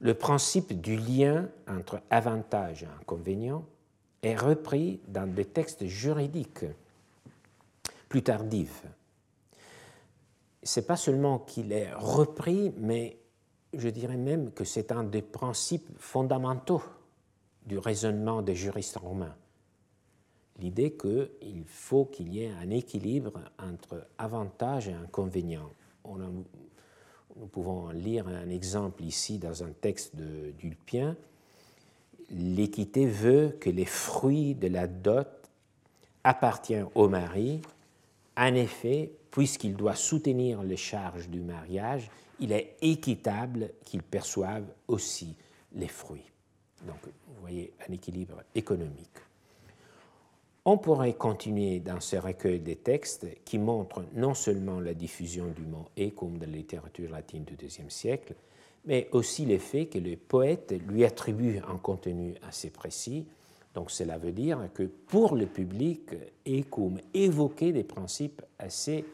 Le 0.00 0.14
principe 0.14 0.80
du 0.80 0.96
lien 0.96 1.48
entre 1.68 2.00
avantage 2.10 2.82
et 2.82 2.88
inconvénient 3.00 3.64
est 4.24 4.34
repris 4.34 4.98
dans 5.06 5.32
des 5.32 5.44
textes 5.44 5.86
juridiques 5.86 6.66
plus 8.08 8.24
tardifs. 8.24 8.82
C'est 10.60 10.88
pas 10.88 10.96
seulement 10.96 11.38
qu'il 11.38 11.70
est 11.70 11.92
repris, 11.94 12.74
mais 12.78 13.16
je 13.74 13.90
dirais 13.90 14.16
même 14.16 14.50
que 14.50 14.64
c'est 14.64 14.90
un 14.90 15.04
des 15.04 15.22
principes 15.22 15.88
fondamentaux 16.00 16.82
du 17.66 17.78
raisonnement 17.78 18.42
des 18.42 18.54
juristes 18.54 18.96
romains. 18.96 19.34
L'idée 20.60 20.92
qu'il 20.92 21.64
faut 21.66 22.04
qu'il 22.04 22.32
y 22.32 22.44
ait 22.44 22.52
un 22.62 22.70
équilibre 22.70 23.40
entre 23.58 24.06
avantages 24.18 24.88
et 24.88 24.92
inconvénients. 24.92 25.70
nous 26.06 27.46
pouvons 27.50 27.90
lire 27.90 28.28
un 28.28 28.48
exemple 28.48 29.02
ici 29.02 29.38
dans 29.38 29.64
un 29.64 29.72
texte 29.72 30.14
d'Ulpien. 30.14 31.16
L'équité 32.30 33.06
veut 33.06 33.56
que 33.60 33.70
les 33.70 33.84
fruits 33.84 34.54
de 34.54 34.68
la 34.68 34.86
dot 34.86 35.28
appartiennent 36.22 36.88
au 36.94 37.08
mari. 37.08 37.60
En 38.36 38.54
effet, 38.54 39.10
puisqu'il 39.30 39.74
doit 39.74 39.96
soutenir 39.96 40.62
les 40.62 40.76
charges 40.76 41.28
du 41.28 41.40
mariage, 41.40 42.10
il 42.38 42.52
est 42.52 42.76
équitable 42.80 43.70
qu'il 43.84 44.02
perçoive 44.02 44.64
aussi 44.86 45.34
les 45.72 45.88
fruits. 45.88 46.33
Donc, 46.86 46.98
vous 47.04 47.40
voyez, 47.40 47.72
un 47.88 47.92
équilibre 47.92 48.42
économique. 48.54 49.18
On 50.66 50.78
pourrait 50.78 51.12
continuer 51.12 51.80
dans 51.80 52.00
ce 52.00 52.16
recueil 52.16 52.58
des 52.58 52.76
textes 52.76 53.26
qui 53.44 53.58
montrent 53.58 54.02
non 54.14 54.32
seulement 54.32 54.80
la 54.80 54.94
diffusion 54.94 55.48
du 55.48 55.62
mot 55.62 55.84
comme 56.16 56.38
de 56.38 56.46
la 56.46 56.52
littérature 56.52 57.10
latine 57.10 57.44
du 57.44 57.54
IIe 57.54 57.90
siècle, 57.90 58.34
mais 58.86 59.08
aussi 59.12 59.44
le 59.44 59.58
fait 59.58 59.86
que 59.86 59.98
le 59.98 60.16
poète 60.16 60.74
lui 60.88 61.04
attribue 61.04 61.58
un 61.68 61.76
contenu 61.76 62.34
assez 62.48 62.70
précis. 62.70 63.26
Donc 63.74 63.90
cela 63.90 64.16
veut 64.16 64.32
dire 64.32 64.58
que 64.72 64.84
pour 64.84 65.34
le 65.36 65.46
public, 65.46 66.10
Ecum 66.46 66.98
évoquait 67.12 67.72
des 67.72 67.84
principes 67.84 68.40
assez 68.58 69.04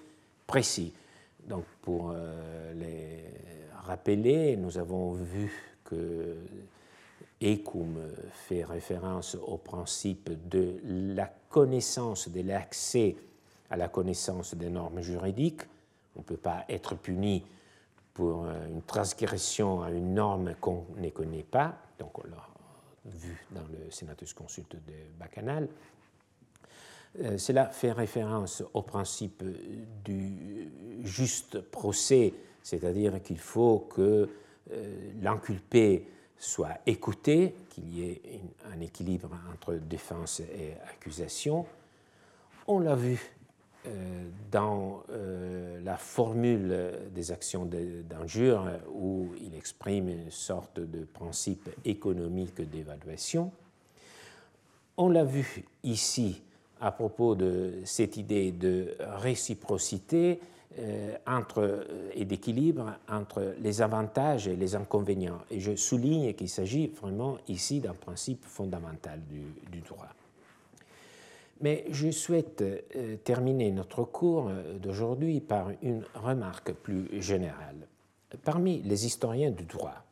précis. 0.47 0.93
Donc 1.49 1.65
pour 1.83 2.13
euh, 2.15 2.73
les 2.75 3.25
rappeler, 3.87 4.57
nous 4.57 4.79
avons 4.79 5.15
vu 5.15 5.53
que 5.85 6.37
Ecum 7.43 7.99
fait 8.33 8.65
référence 8.65 9.35
au 9.35 9.57
principe 9.57 10.31
de 10.49 10.77
la 10.85 11.27
connaissance, 11.49 12.29
de 12.29 12.43
l'accès 12.43 13.17
à 13.71 13.77
la 13.77 13.89
connaissance 13.89 14.55
des 14.55 14.69
normes 14.69 15.01
juridiques. 15.01 15.63
On 16.17 16.21
ne 16.21 16.25
peut 16.25 16.37
pas 16.37 16.65
être 16.69 16.97
puni 16.97 17.45
pour 18.13 18.45
une 18.45 18.83
transgression 18.83 19.83
à 19.83 19.91
une 19.91 20.15
norme 20.15 20.55
qu'on 20.61 20.85
ne 20.97 21.09
connaît 21.09 21.45
pas, 21.45 21.79
donc 21.99 22.19
on 22.19 22.29
l'a 22.29 22.47
vu 23.07 23.47
dans 23.53 23.63
le 23.63 23.91
Senatus 23.91 24.35
Consulte 24.35 24.75
de 24.75 25.19
Bacchanal. 25.19 25.69
Euh, 27.19 27.39
cela 27.39 27.67
fait 27.67 27.93
référence 27.93 28.63
au 28.73 28.83
principe 28.83 29.43
du 30.05 30.69
juste 31.03 31.61
procès, 31.61 32.35
c'est-à-dire 32.63 33.21
qu'il 33.23 33.39
faut 33.39 33.81
que 33.91 34.29
euh, 34.73 35.13
l'inculpé 35.21 36.07
soit 36.41 36.79
écouté, 36.87 37.55
qu'il 37.69 37.95
y 37.95 38.03
ait 38.03 38.23
un 38.75 38.81
équilibre 38.81 39.29
entre 39.53 39.75
défense 39.75 40.41
et 40.41 40.73
accusation. 40.91 41.67
On 42.67 42.79
l'a 42.81 42.95
vu 42.95 43.21
euh, 43.87 44.25
dans 44.51 45.03
euh, 45.11 45.81
la 45.85 45.99
formule 45.99 46.93
des 47.15 47.31
actions 47.31 47.67
d'injure 47.67 48.67
où 48.91 49.29
il 49.39 49.55
exprime 49.55 50.09
une 50.09 50.31
sorte 50.31 50.81
de 50.81 51.05
principe 51.05 51.69
économique 51.85 52.63
d'évaluation. 52.63 53.53
On 54.97 55.11
l'a 55.11 55.25
vu 55.25 55.65
ici 55.85 56.43
à 56.81 56.91
propos 56.91 57.35
de 57.35 57.75
cette 57.85 58.17
idée 58.17 58.51
de 58.51 58.97
réciprocité 58.99 60.41
euh, 60.41 60.60
entre, 61.27 61.87
et 62.15 62.25
d'équilibre 62.25 62.95
entre 63.09 63.55
les 63.61 63.83
avantages 63.83 64.49
et 64.49 64.57
les 64.57 64.75
inconvénients. 64.75 65.41
Et 65.51 65.61
je 65.61 65.75
souligne 65.75 66.33
qu'il 66.35 66.49
s'agit 66.49 66.87
vraiment 66.89 67.39
ici 67.49 67.81
d'un 67.81 67.95
principe 67.95 68.45
fondamental 68.45 69.21
du, 69.29 69.81
droit. 69.81 70.09
Mais 71.61 71.85
je 71.91 72.11
souhaite 72.11 72.65
terminer 73.25 73.71
notre 73.71 74.05
cours 74.05 74.51
d'aujourd'hui 74.81 75.41
par 75.41 75.71
une 75.83 76.05
remarque 76.15 76.73
plus 76.73 77.21
générale. 77.21 77.87
Parmi 78.45 78.81
les 78.83 79.07
historiens 79.07 79.51
du 79.51 79.65
droit, 79.65 80.05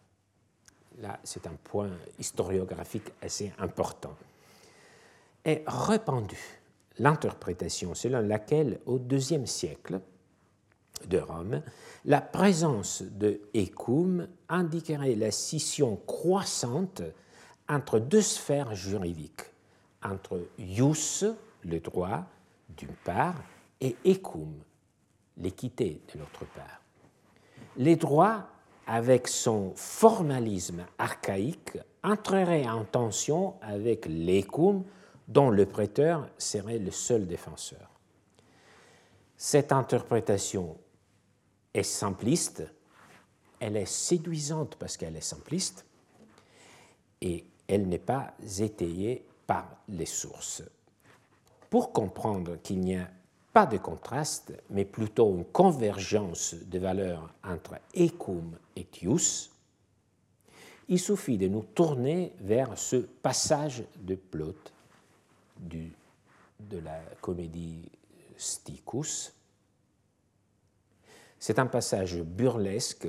là 1.01 1.19
c'est 1.23 1.47
un 1.47 1.57
point 1.63 1.91
historiographique 2.19 3.13
assez 3.23 3.53
important, 3.59 4.15
est 5.45 5.63
répandue 5.67 6.61
l'interprétation 6.99 7.95
selon 7.95 8.21
laquelle 8.21 8.81
au 8.87 8.99
IIe 8.99 9.47
siècle 9.47 10.01
de 11.07 11.19
Rome, 11.19 11.63
la 12.05 12.21
présence 12.21 13.03
de 13.03 13.41
Ecum 13.55 14.27
indiquerait 14.49 15.15
la 15.15 15.31
scission 15.31 15.97
croissante 16.07 17.03
entre 17.69 17.99
deux 17.99 18.23
sphères 18.23 18.75
juridiques, 18.75 19.43
entre 20.03 20.41
ius, 20.59 21.25
le 21.65 21.81
droit, 21.81 22.25
d'une 22.77 22.95
part, 23.05 23.35
et 23.81 23.97
ecum, 24.07 24.55
l'équité, 25.37 26.01
de 26.13 26.19
l'autre 26.19 26.45
part. 26.55 26.83
Les 27.77 27.97
droits 27.97 28.49
avec 28.89 29.29
son 29.29 29.73
formalisme 29.77 30.87
archaïque, 30.97 31.79
entrerait 32.03 32.67
en 32.67 32.85
tension 32.85 33.55
avec 33.61 34.07
l'écum 34.07 34.83
dont 35.29 35.51
le 35.51 35.67
prêteur 35.67 36.27
serait 36.39 36.79
le 36.79 36.91
seul 36.91 37.27
défenseur. 37.27 37.91
Cette 39.37 39.73
interprétation 39.73 40.79
est 41.75 41.83
simpliste, 41.83 42.65
elle 43.61 43.77
est 43.77 43.87
séduisante 43.87 44.77
parce 44.77 44.97
qu'elle 44.97 45.17
est 45.17 45.21
simpliste, 45.21 45.85
et 47.21 47.45
elle 47.67 47.89
n'est 47.89 47.99
pas 47.99 48.35
étayée 48.59 49.25
par 49.47 49.67
les 49.89 50.07
sources. 50.07 50.63
Pour 51.71 51.93
comprendre 51.93 52.57
qu'il 52.63 52.81
n'y 52.81 52.97
a 52.97 53.11
pas 53.53 53.67
de 53.67 53.79
contraste, 53.79 54.53
mais 54.71 54.85
plutôt 54.85 55.35
une 55.35 55.45
convergence 55.45 56.55
de 56.55 56.79
valeurs 56.79 57.33
entre 57.45 57.77
ecum 57.97 58.57
et 58.77 58.85
tius, 58.85 59.51
il 60.89 60.99
suffit 60.99 61.37
de 61.37 61.49
nous 61.49 61.63
tourner 61.63 62.33
vers 62.41 62.79
ce 62.79 62.97
passage 62.97 63.85
de 63.97 64.15
Plot 64.15 64.55
de 65.61 66.79
la 66.79 67.01
comédie 67.21 67.91
Sticus. 68.37 69.35
C'est 71.39 71.59
un 71.59 71.67
passage 71.67 72.21
burlesque 72.23 73.09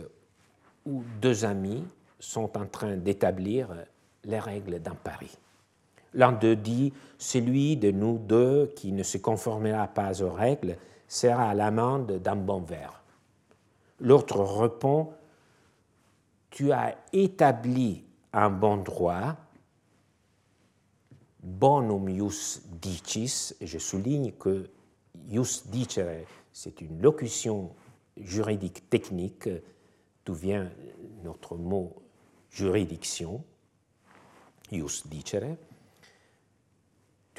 où 0.86 1.04
deux 1.22 1.46
amis 1.46 1.84
sont 2.20 2.58
en 2.58 2.66
train 2.66 2.96
d'établir 2.96 3.70
les 4.24 4.40
règles 4.40 4.80
d'un 4.80 4.96
pari. 4.96 5.32
L'un 6.14 6.32
d'eux 6.32 6.56
dit 6.56 6.94
Celui 7.18 7.78
de 7.78 7.92
nous 7.92 8.18
deux 8.18 8.72
qui 8.76 8.92
ne 8.92 9.04
se 9.04 9.18
conformera 9.18 9.88
pas 9.88 10.22
aux 10.22 10.32
règles 10.32 10.78
sera 11.08 11.50
à 11.50 11.54
l'amende 11.54 12.20
d'un 12.20 12.36
bon 12.36 12.62
verre. 12.62 13.02
L'autre 14.00 14.42
répond 14.42 15.14
Tu 16.50 16.72
as 16.72 16.96
établi 17.14 18.04
un 18.34 18.50
bon 18.50 18.78
droit, 18.78 19.36
bonum 21.42 22.10
ius 22.10 22.62
dicis, 22.82 23.56
je 23.62 23.78
souligne 23.78 24.32
que 24.34 24.70
ius 25.30 25.68
dicere, 25.68 26.26
c'est 26.52 26.82
une 26.82 27.02
locution 27.02 27.72
juridique 28.20 28.90
technique, 28.90 29.50
d'où 30.26 30.34
vient 30.34 30.70
notre 31.24 31.56
mot 31.56 31.96
juridiction, 32.50 33.44
ius 34.72 35.08
dicere 35.08 35.58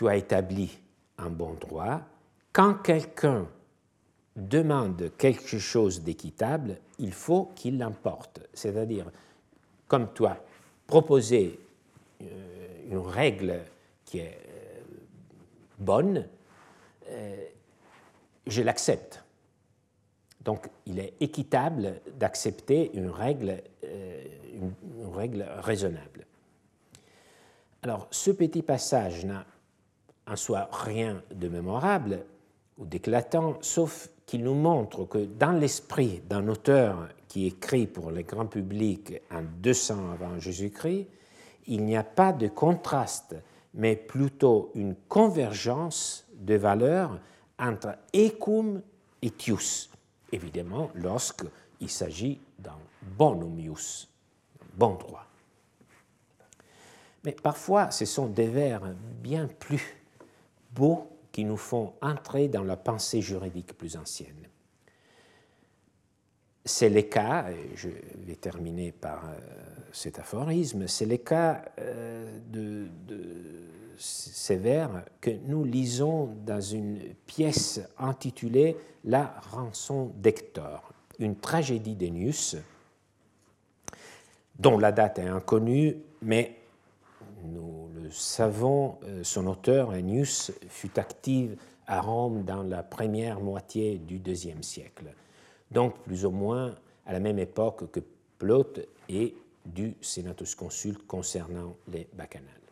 tu 0.01 0.09
as 0.09 0.17
établi 0.17 0.79
un 1.19 1.29
bon 1.29 1.53
droit. 1.61 2.01
Quand 2.55 2.73
quelqu'un 2.77 3.47
demande 4.35 5.13
quelque 5.19 5.59
chose 5.59 6.03
d'équitable, 6.03 6.79
il 6.99 7.13
faut 7.13 7.53
qu'il 7.55 7.79
l'emporte. 7.79 8.41
C'est-à-dire, 8.55 9.11
comme 9.89 10.09
tu 10.15 10.25
as 10.25 10.43
proposé 10.87 11.61
euh, 12.23 12.89
une 12.91 12.97
règle 12.97 13.61
qui 14.07 14.21
est 14.21 14.39
euh, 14.49 14.81
bonne, 15.79 16.27
euh, 17.09 17.45
je 18.47 18.63
l'accepte. 18.63 19.23
Donc, 20.41 20.69
il 20.87 20.99
est 20.99 21.15
équitable 21.21 22.01
d'accepter 22.19 22.91
une 22.95 23.11
règle, 23.11 23.63
une 24.55 24.73
règle 25.13 25.47
raisonnable. 25.59 26.27
Alors, 27.83 28.09
ce 28.11 28.31
petit 28.31 28.63
passage 28.63 29.25
n'a 29.25 29.45
en 30.27 30.37
soi 30.37 30.69
rien 30.71 31.23
de 31.35 31.49
mémorable 31.49 32.25
ou 32.79 32.87
d'éclatant, 32.87 33.59
sauf 33.61 34.09
qu'il 34.27 34.45
nous 34.45 34.55
montre 34.55 35.05
que 35.05 35.25
dans 35.25 35.53
l'esprit 35.53 36.23
d'un 36.29 36.47
auteur 36.49 37.09
qui 37.27 37.47
écrit 37.47 37.87
pour 37.87 38.11
le 38.11 38.23
grand 38.23 38.47
public 38.47 39.21
en 39.31 39.43
200 39.43 40.13
avant 40.13 40.39
Jésus-Christ, 40.39 41.07
il 41.67 41.85
n'y 41.85 41.97
a 41.97 42.05
pas 42.05 42.33
de 42.33 42.49
contraste, 42.49 43.37
mais 43.75 43.97
plutôt 43.97 44.73
une 44.75 44.95
convergence 45.09 46.27
de 46.35 46.55
valeurs 46.55 47.19
entre 47.59 47.97
ecum 48.15 48.83
et 49.23 49.31
tius, 49.31 49.91
évidemment 50.33 50.91
lorsqu'il 50.95 51.91
s'agit 51.91 52.41
d'un 52.59 52.79
bonum 53.03 53.59
ius, 53.59 54.09
bon 54.75 54.95
droit. 54.95 55.27
Mais 57.25 57.33
parfois, 57.33 57.91
ce 57.91 58.05
sont 58.05 58.27
des 58.27 58.49
vers 58.49 58.83
bien 59.23 59.47
plus 59.47 59.97
beaux 60.73 61.07
qui 61.33 61.45
nous 61.45 61.57
font 61.57 61.93
entrer 62.01 62.49
dans 62.49 62.65
la 62.65 62.77
pensée 62.77 63.21
juridique 63.21 63.77
plus 63.77 63.97
ancienne. 63.97 64.49
C'est 66.65 66.91
le 66.91 67.03
cas, 67.03 67.51
et 67.51 67.77
je 67.77 67.89
vais 67.89 68.37
terminer 68.37 68.93
par 68.93 69.25
euh, 69.29 69.39
cet 69.93 70.19
aphorisme, 70.19 70.87
c'est 70.87 71.07
le 71.07 71.17
cas 71.17 71.63
euh, 71.79 72.39
de, 72.49 72.89
vers 74.51 75.05
que 75.21 75.31
nous 75.47 75.65
lisons 75.65 76.31
dans 76.47 76.61
une 76.61 76.99
pièce 77.27 77.81
intitulée 77.99 78.77
La 79.05 79.35
rançon 79.51 80.13
d'Hector, 80.17 80.93
une 81.19 81.37
tragédie 81.37 81.97
d'Ennius, 81.97 82.57
dont 84.59 84.79
la 84.79 84.93
date 84.93 85.19
est 85.19 85.29
inconnue, 85.29 85.97
mais 86.23 86.57
nous 87.45 87.89
le 87.95 88.11
savons, 88.11 88.99
euh, 89.05 89.25
son 89.25 89.47
auteur, 89.47 89.91
Ennius, 89.91 90.53
fut 90.69 90.99
actif 90.99 91.53
à 91.87 92.01
Rome 92.01 92.45
dans 92.45 92.63
la 92.63 92.83
première 92.83 93.41
moitié 93.41 93.99
du 93.99 94.17
IIe 94.17 94.63
siècle, 94.63 95.07
donc 95.71 95.99
plus 96.01 96.25
ou 96.25 96.31
moins 96.31 96.75
à 97.07 97.13
la 97.13 97.21
même 97.21 97.39
époque 97.39 97.91
que 97.91 98.01
Plaute 98.39 98.81
et 99.09 99.35
du 99.67 99.95
Senatus 100.01 100.55
Consulte 100.55 101.07
concernant 101.07 101.77
les 101.93 102.09
bacchanales. 102.15 102.70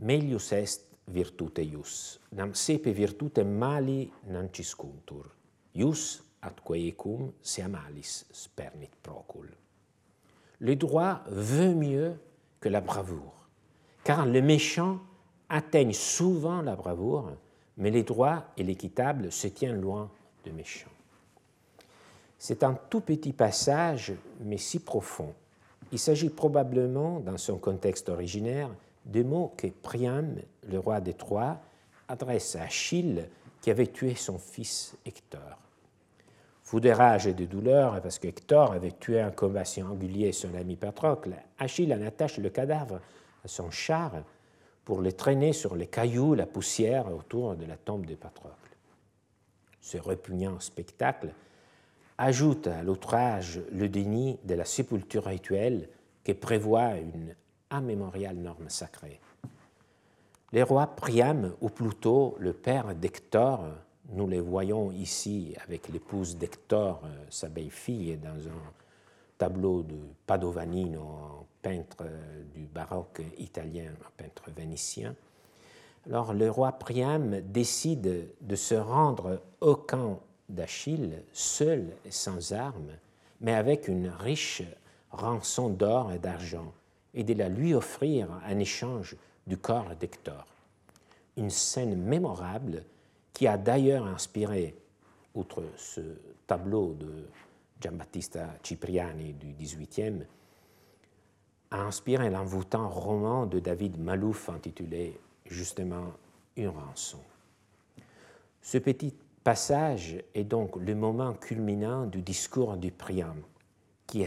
Melius 0.00 0.52
est 0.52 0.84
virtute 1.08 1.58
ius, 1.64 2.20
nam 2.32 2.54
sepe 2.54 2.92
virtute 2.94 3.42
mali 3.42 4.10
non 4.30 4.48
ciscuntur, 4.52 5.26
ius 5.74 6.22
atque 6.42 6.76
ecum 6.76 7.32
se 7.42 7.66
malis 7.66 8.26
spernit 8.30 8.94
procul. 9.02 9.48
Le 10.60 10.76
droit 10.76 11.22
veut 11.26 11.74
mieux 11.74 12.14
que 12.60 12.68
la 12.68 12.80
bravoure. 12.80 13.34
Car 14.04 14.26
les 14.26 14.42
méchants 14.42 15.00
atteignent 15.48 15.92
souvent 15.92 16.62
la 16.62 16.76
bravoure, 16.76 17.32
mais 17.76 17.90
les 17.90 18.02
droits 18.02 18.44
et 18.56 18.62
l'équitable 18.62 19.30
se 19.32 19.48
tiennent 19.48 19.80
loin 19.80 20.10
de 20.44 20.50
méchants. 20.50 20.90
C'est 22.38 22.62
un 22.62 22.74
tout 22.74 23.00
petit 23.00 23.32
passage, 23.32 24.12
mais 24.40 24.58
si 24.58 24.78
profond. 24.78 25.34
Il 25.90 25.98
s'agit 25.98 26.28
probablement, 26.28 27.20
dans 27.20 27.38
son 27.38 27.58
contexte 27.58 28.08
originaire, 28.08 28.70
des 29.08 29.24
mots 29.24 29.52
que 29.56 29.66
Priam, 29.66 30.36
le 30.68 30.78
roi 30.78 31.00
des 31.00 31.14
Troies, 31.14 31.58
adresse 32.06 32.56
à 32.56 32.62
Achille 32.62 33.28
qui 33.60 33.70
avait 33.70 33.86
tué 33.86 34.14
son 34.14 34.38
fils 34.38 34.96
Hector. 35.04 35.58
Fou 36.62 36.80
de 36.80 36.90
rage 36.90 37.26
et 37.26 37.32
de 37.32 37.46
douleur, 37.46 38.00
parce 38.02 38.18
qu'Hector 38.18 38.72
avait 38.72 38.92
tué 38.92 39.20
un 39.20 39.30
combat 39.30 39.64
singulier 39.64 40.32
son 40.32 40.54
ami 40.54 40.76
Patrocle, 40.76 41.34
Achille 41.58 41.92
en 41.94 42.02
attache 42.02 42.38
le 42.38 42.50
cadavre 42.50 43.00
à 43.44 43.48
son 43.48 43.70
char 43.70 44.12
pour 44.84 45.00
le 45.00 45.12
traîner 45.12 45.52
sur 45.52 45.74
les 45.76 45.86
cailloux, 45.86 46.34
la 46.34 46.46
poussière 46.46 47.12
autour 47.12 47.56
de 47.56 47.64
la 47.64 47.76
tombe 47.76 48.06
de 48.06 48.14
Patrocle. 48.14 48.54
Ce 49.80 49.96
répugnant 49.96 50.60
spectacle 50.60 51.32
ajoute 52.18 52.66
à 52.66 52.82
l'outrage 52.82 53.60
le 53.72 53.88
déni 53.88 54.38
de 54.44 54.54
la 54.54 54.64
sépulture 54.64 55.24
rituelle 55.24 55.88
que 56.24 56.32
prévoit 56.32 56.96
une 56.96 57.34
immémoriale 57.72 58.36
norme 58.36 58.68
sacrée. 58.68 59.20
Les 60.52 60.62
rois 60.62 60.86
Priam, 60.86 61.52
ou 61.60 61.68
plutôt 61.68 62.36
le 62.38 62.52
père 62.52 62.94
d'Hector, 62.94 63.66
Nous 64.10 64.26
les 64.26 64.40
voyons 64.40 64.90
ici 64.90 65.54
avec 65.62 65.88
l'épouse 65.88 66.38
d'Hector, 66.38 67.02
euh, 67.04 67.26
sa 67.28 67.50
belle-fille, 67.50 68.16
dans 68.16 68.48
un 68.48 68.72
tableau 69.36 69.82
de 69.82 69.96
Padovanino, 70.26 71.46
peintre 71.60 71.98
euh, 72.00 72.42
du 72.54 72.64
baroque 72.66 73.20
italien, 73.36 73.92
peintre 74.16 74.50
vénitien. 74.56 75.14
Alors 76.06 76.32
le 76.32 76.50
roi 76.50 76.72
Priam 76.72 77.42
décide 77.42 78.30
de 78.40 78.56
se 78.56 78.74
rendre 78.74 79.42
au 79.60 79.76
camp 79.76 80.20
d'Achille, 80.48 81.22
seul 81.34 81.92
et 82.06 82.10
sans 82.10 82.52
armes, 82.52 82.96
mais 83.42 83.52
avec 83.52 83.88
une 83.88 84.08
riche 84.08 84.62
rançon 85.10 85.68
d'or 85.68 86.12
et 86.12 86.18
d'argent, 86.18 86.72
et 87.14 87.24
de 87.24 87.34
la 87.34 87.48
lui 87.48 87.74
offrir 87.74 88.28
en 88.46 88.58
échange 88.58 89.16
du 89.46 89.56
corps 89.56 89.94
d'Hector. 89.96 90.46
Une 91.36 91.50
scène 91.50 91.96
mémorable 91.96 92.84
qui 93.32 93.46
a 93.46 93.56
d'ailleurs 93.56 94.06
inspiré, 94.06 94.74
outre 95.34 95.62
ce 95.76 96.00
tableau 96.46 96.94
de 96.94 97.26
Giambattista 97.80 98.48
Cipriani 98.62 99.32
du 99.34 99.52
XVIIIe, 99.52 100.26
a 101.70 101.80
inspiré 101.82 102.30
l'envoûtant 102.30 102.88
roman 102.88 103.46
de 103.46 103.60
David 103.60 103.98
Malouf 103.98 104.48
intitulé 104.48 105.18
justement 105.46 106.12
Une 106.56 106.68
rançon. 106.68 107.20
Ce 108.60 108.78
petit 108.78 109.14
passage 109.44 110.16
est 110.34 110.44
donc 110.44 110.76
le 110.76 110.94
moment 110.94 111.34
culminant 111.34 112.06
du 112.06 112.20
discours 112.20 112.76
du 112.76 112.90
Priam, 112.90 113.40
qui, 114.06 114.26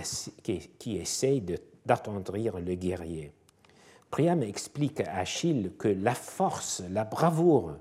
qui, 0.79 0.97
essaye 0.97 1.41
d'attendrir 1.85 2.59
le 2.59 2.75
guerrier. 2.75 3.31
Priam 4.09 4.43
explique 4.43 4.99
à 5.01 5.19
Achille 5.19 5.71
que 5.77 5.87
la 5.87 6.15
force, 6.15 6.83
la 6.89 7.05
bravoure, 7.05 7.77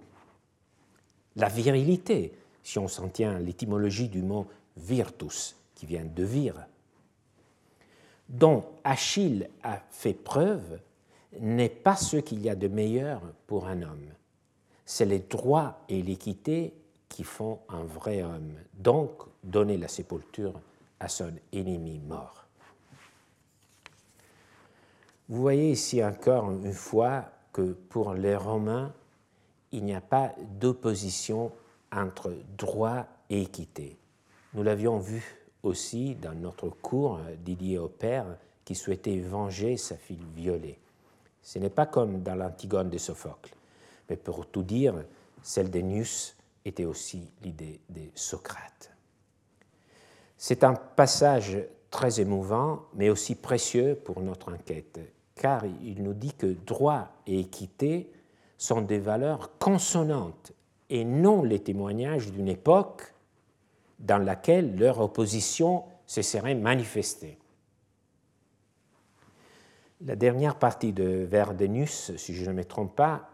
la 1.37 1.49
virilité, 1.49 2.33
si 2.63 2.79
on 2.79 2.89
s'en 2.89 3.09
tient 3.09 3.37
à 3.37 3.39
l'étymologie 3.41 4.09
du 4.09 4.23
mot 4.23 4.47
virtus, 4.77 5.57
qui 5.75 5.87
vient 5.87 6.05
de 6.05 6.25
vir, 6.25 6.67
dont 8.29 8.65
Achille 8.85 9.49
a 9.63 9.81
fait 9.91 10.15
preuve, 10.15 10.79
n'est 11.39 11.69
pas 11.69 11.97
ce 11.97 12.17
qu'il 12.17 12.43
y 12.43 12.51
a 12.51 12.55
de 12.55 12.69
meilleur 12.69 13.23
pour 13.47 13.67
un 13.67 13.83
homme. 13.83 14.09
C'est 14.85 15.05
les 15.05 15.21
droits 15.21 15.81
et 15.89 16.03
l'équité 16.03 16.75
qui 17.09 17.25
font 17.25 17.61
un 17.69 17.85
vrai 17.85 18.23
homme, 18.23 18.55
donc 18.75 19.11
donner 19.43 19.77
la 19.77 19.89
sépulture 19.89 20.61
à 21.01 21.09
son 21.09 21.33
ennemi 21.53 21.99
mort. 21.99 22.40
Vous 25.31 25.43
voyez 25.43 25.71
ici 25.71 26.03
encore 26.03 26.51
une 26.51 26.73
fois 26.73 27.25
que 27.53 27.71
pour 27.89 28.15
les 28.15 28.35
Romains, 28.35 28.93
il 29.71 29.85
n'y 29.85 29.95
a 29.95 30.01
pas 30.01 30.35
d'opposition 30.59 31.53
entre 31.93 32.35
droit 32.59 33.07
et 33.31 33.43
équité. 33.43 33.97
Nous 34.55 34.65
l'avions 34.65 34.99
vu 34.99 35.23
aussi 35.63 36.17
dans 36.17 36.35
notre 36.35 36.69
cours 36.69 37.21
d'Idier 37.45 37.79
au 37.79 37.87
père 37.87 38.27
qui 38.65 38.75
souhaitait 38.75 39.21
venger 39.21 39.77
sa 39.77 39.97
fille 39.97 40.27
violée. 40.35 40.81
Ce 41.43 41.61
n'est 41.61 41.71
pas 41.71 41.87
comme 41.87 42.25
dans 42.25 42.35
l'Antigone 42.35 42.91
de 42.91 42.99
Sophocle, 42.99 43.55
mais 44.09 44.17
pour 44.17 44.47
tout 44.47 44.65
dire, 44.65 44.97
celle 45.45 45.71
d'Ennius 45.71 46.35
était 46.65 46.87
aussi 46.87 47.31
l'idée 47.45 47.79
de 47.89 48.03
Socrate. 48.17 48.91
C'est 50.37 50.65
un 50.65 50.75
passage 50.75 51.57
très 51.89 52.21
émouvant, 52.21 52.81
mais 52.95 53.11
aussi 53.11 53.37
précieux 53.37 53.95
pour 53.95 54.21
notre 54.23 54.53
enquête, 54.53 54.99
car 55.41 55.65
il 55.65 56.03
nous 56.03 56.13
dit 56.13 56.35
que 56.35 56.55
droit 56.67 57.09
et 57.27 57.41
équité 57.41 58.13
sont 58.59 58.83
des 58.83 58.99
valeurs 58.99 59.57
consonantes 59.59 60.53
et 60.91 61.03
non 61.03 61.43
les 61.43 61.61
témoignages 61.61 62.31
d'une 62.31 62.49
époque 62.49 63.15
dans 63.99 64.19
laquelle 64.19 64.77
leur 64.77 65.01
opposition 65.01 65.85
se 66.07 66.21
serait 66.21 66.55
manifestée. 66.55 67.39
La 70.03 70.15
dernière 70.15 70.57
partie 70.57 70.93
de 70.93 71.05
Verdenus, 71.05 72.15
si 72.17 72.35
je 72.35 72.45
ne 72.45 72.53
me 72.53 72.65
trompe 72.65 72.95
pas, 72.95 73.31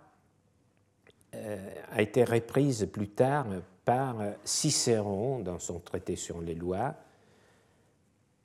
euh, 1.35 1.71
a 1.91 2.03
été 2.03 2.23
reprise 2.23 2.89
plus 2.93 3.09
tard 3.09 3.47
par 3.85 4.17
Cicéron 4.45 5.41
dans 5.41 5.59
son 5.59 5.81
traité 5.81 6.15
sur 6.15 6.41
les 6.41 6.55
lois. 6.55 6.95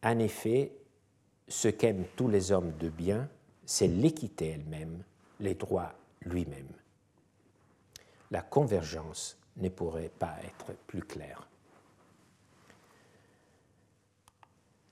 En 0.02 0.18
effet, 0.18 0.72
ce 1.48 1.68
qu'aiment 1.68 2.06
tous 2.16 2.28
les 2.28 2.52
hommes 2.52 2.74
de 2.80 2.90
bien, 2.90 3.30
c'est 3.72 3.88
l'équité 3.88 4.48
elle-même, 4.50 5.02
les 5.40 5.56
droits 5.56 5.94
lui-même. 6.24 6.74
La 8.30 8.42
convergence 8.42 9.38
ne 9.56 9.70
pourrait 9.70 10.12
pas 10.20 10.36
être 10.44 10.74
plus 10.88 11.04
claire. 11.04 11.48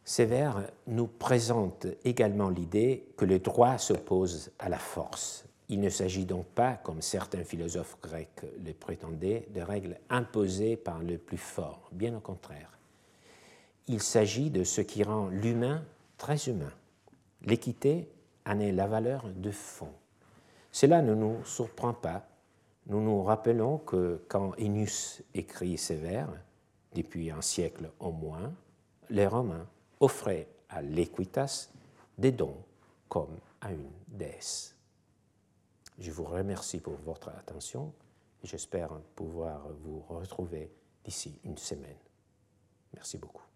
Ces 0.05 0.23
vers 0.23 0.65
nous 0.88 1.07
présentent 1.07 1.88
également 2.05 2.47
l'idée 2.47 3.03
que 3.17 3.25
le 3.25 3.39
droit 3.39 3.77
s'oppose 3.77 4.49
à 4.59 4.69
la 4.69 4.80
force. 4.80 5.43
Il 5.67 5.82
ne 5.82 5.89
s'agit 5.89 6.25
donc 6.25 6.45
pas, 6.45 6.75
comme 6.75 7.01
certains 7.01 7.43
philosophes 7.43 7.97
grecs 8.01 8.45
le 8.65 8.71
prétendaient, 8.71 9.45
de 9.53 9.59
règles 9.59 9.99
imposées 10.09 10.77
par 10.77 10.99
le 10.99 11.17
plus 11.17 11.38
fort, 11.38 11.89
bien 11.91 12.15
au 12.15 12.21
contraire. 12.21 12.71
Il 13.88 14.01
s'agit 14.01 14.49
de 14.49 14.63
ce 14.63 14.80
qui 14.80 15.03
rend 15.03 15.27
l'humain 15.27 15.84
très 16.17 16.47
humain. 16.47 16.71
L'équité 17.41 18.07
en 18.50 18.60
est 18.60 18.72
la 18.72 18.88
valeur 18.88 19.28
de 19.28 19.52
fond. 19.52 19.93
Cela 20.72 21.02
ne 21.02 21.14
nous 21.14 21.43
surprend 21.45 21.93
pas. 21.93 22.28
Nous 22.88 23.02
nous 23.02 23.24
rappelons 23.24 23.78
que 23.78 24.24
quand 24.28 24.54
Ennius 24.60 25.22
écrit 25.34 25.78
ces 25.78 25.95
vers, 25.95 26.30
depuis 26.93 27.30
un 27.30 27.41
siècle 27.41 27.91
au 28.00 28.12
moins, 28.12 28.52
les 29.12 29.28
Romains 29.28 29.68
offraient 30.00 30.47
à 30.70 30.82
l'Equitas 30.82 31.70
des 32.18 32.32
dons 32.32 32.58
comme 33.08 33.38
à 33.62 33.72
une 33.72 33.91
déesse. 34.08 34.76
Je 36.00 36.12
vous 36.12 36.24
remercie 36.24 36.80
pour 36.80 36.95
votre 37.06 37.30
attention 37.30 37.93
et 38.43 38.47
j'espère 38.47 38.89
pouvoir 39.16 39.68
vous 39.84 40.00
retrouver 40.10 40.72
d'ici 41.04 41.39
une 41.43 41.58
semaine. 41.58 41.97
Merci 42.95 43.18
beaucoup. 43.18 43.49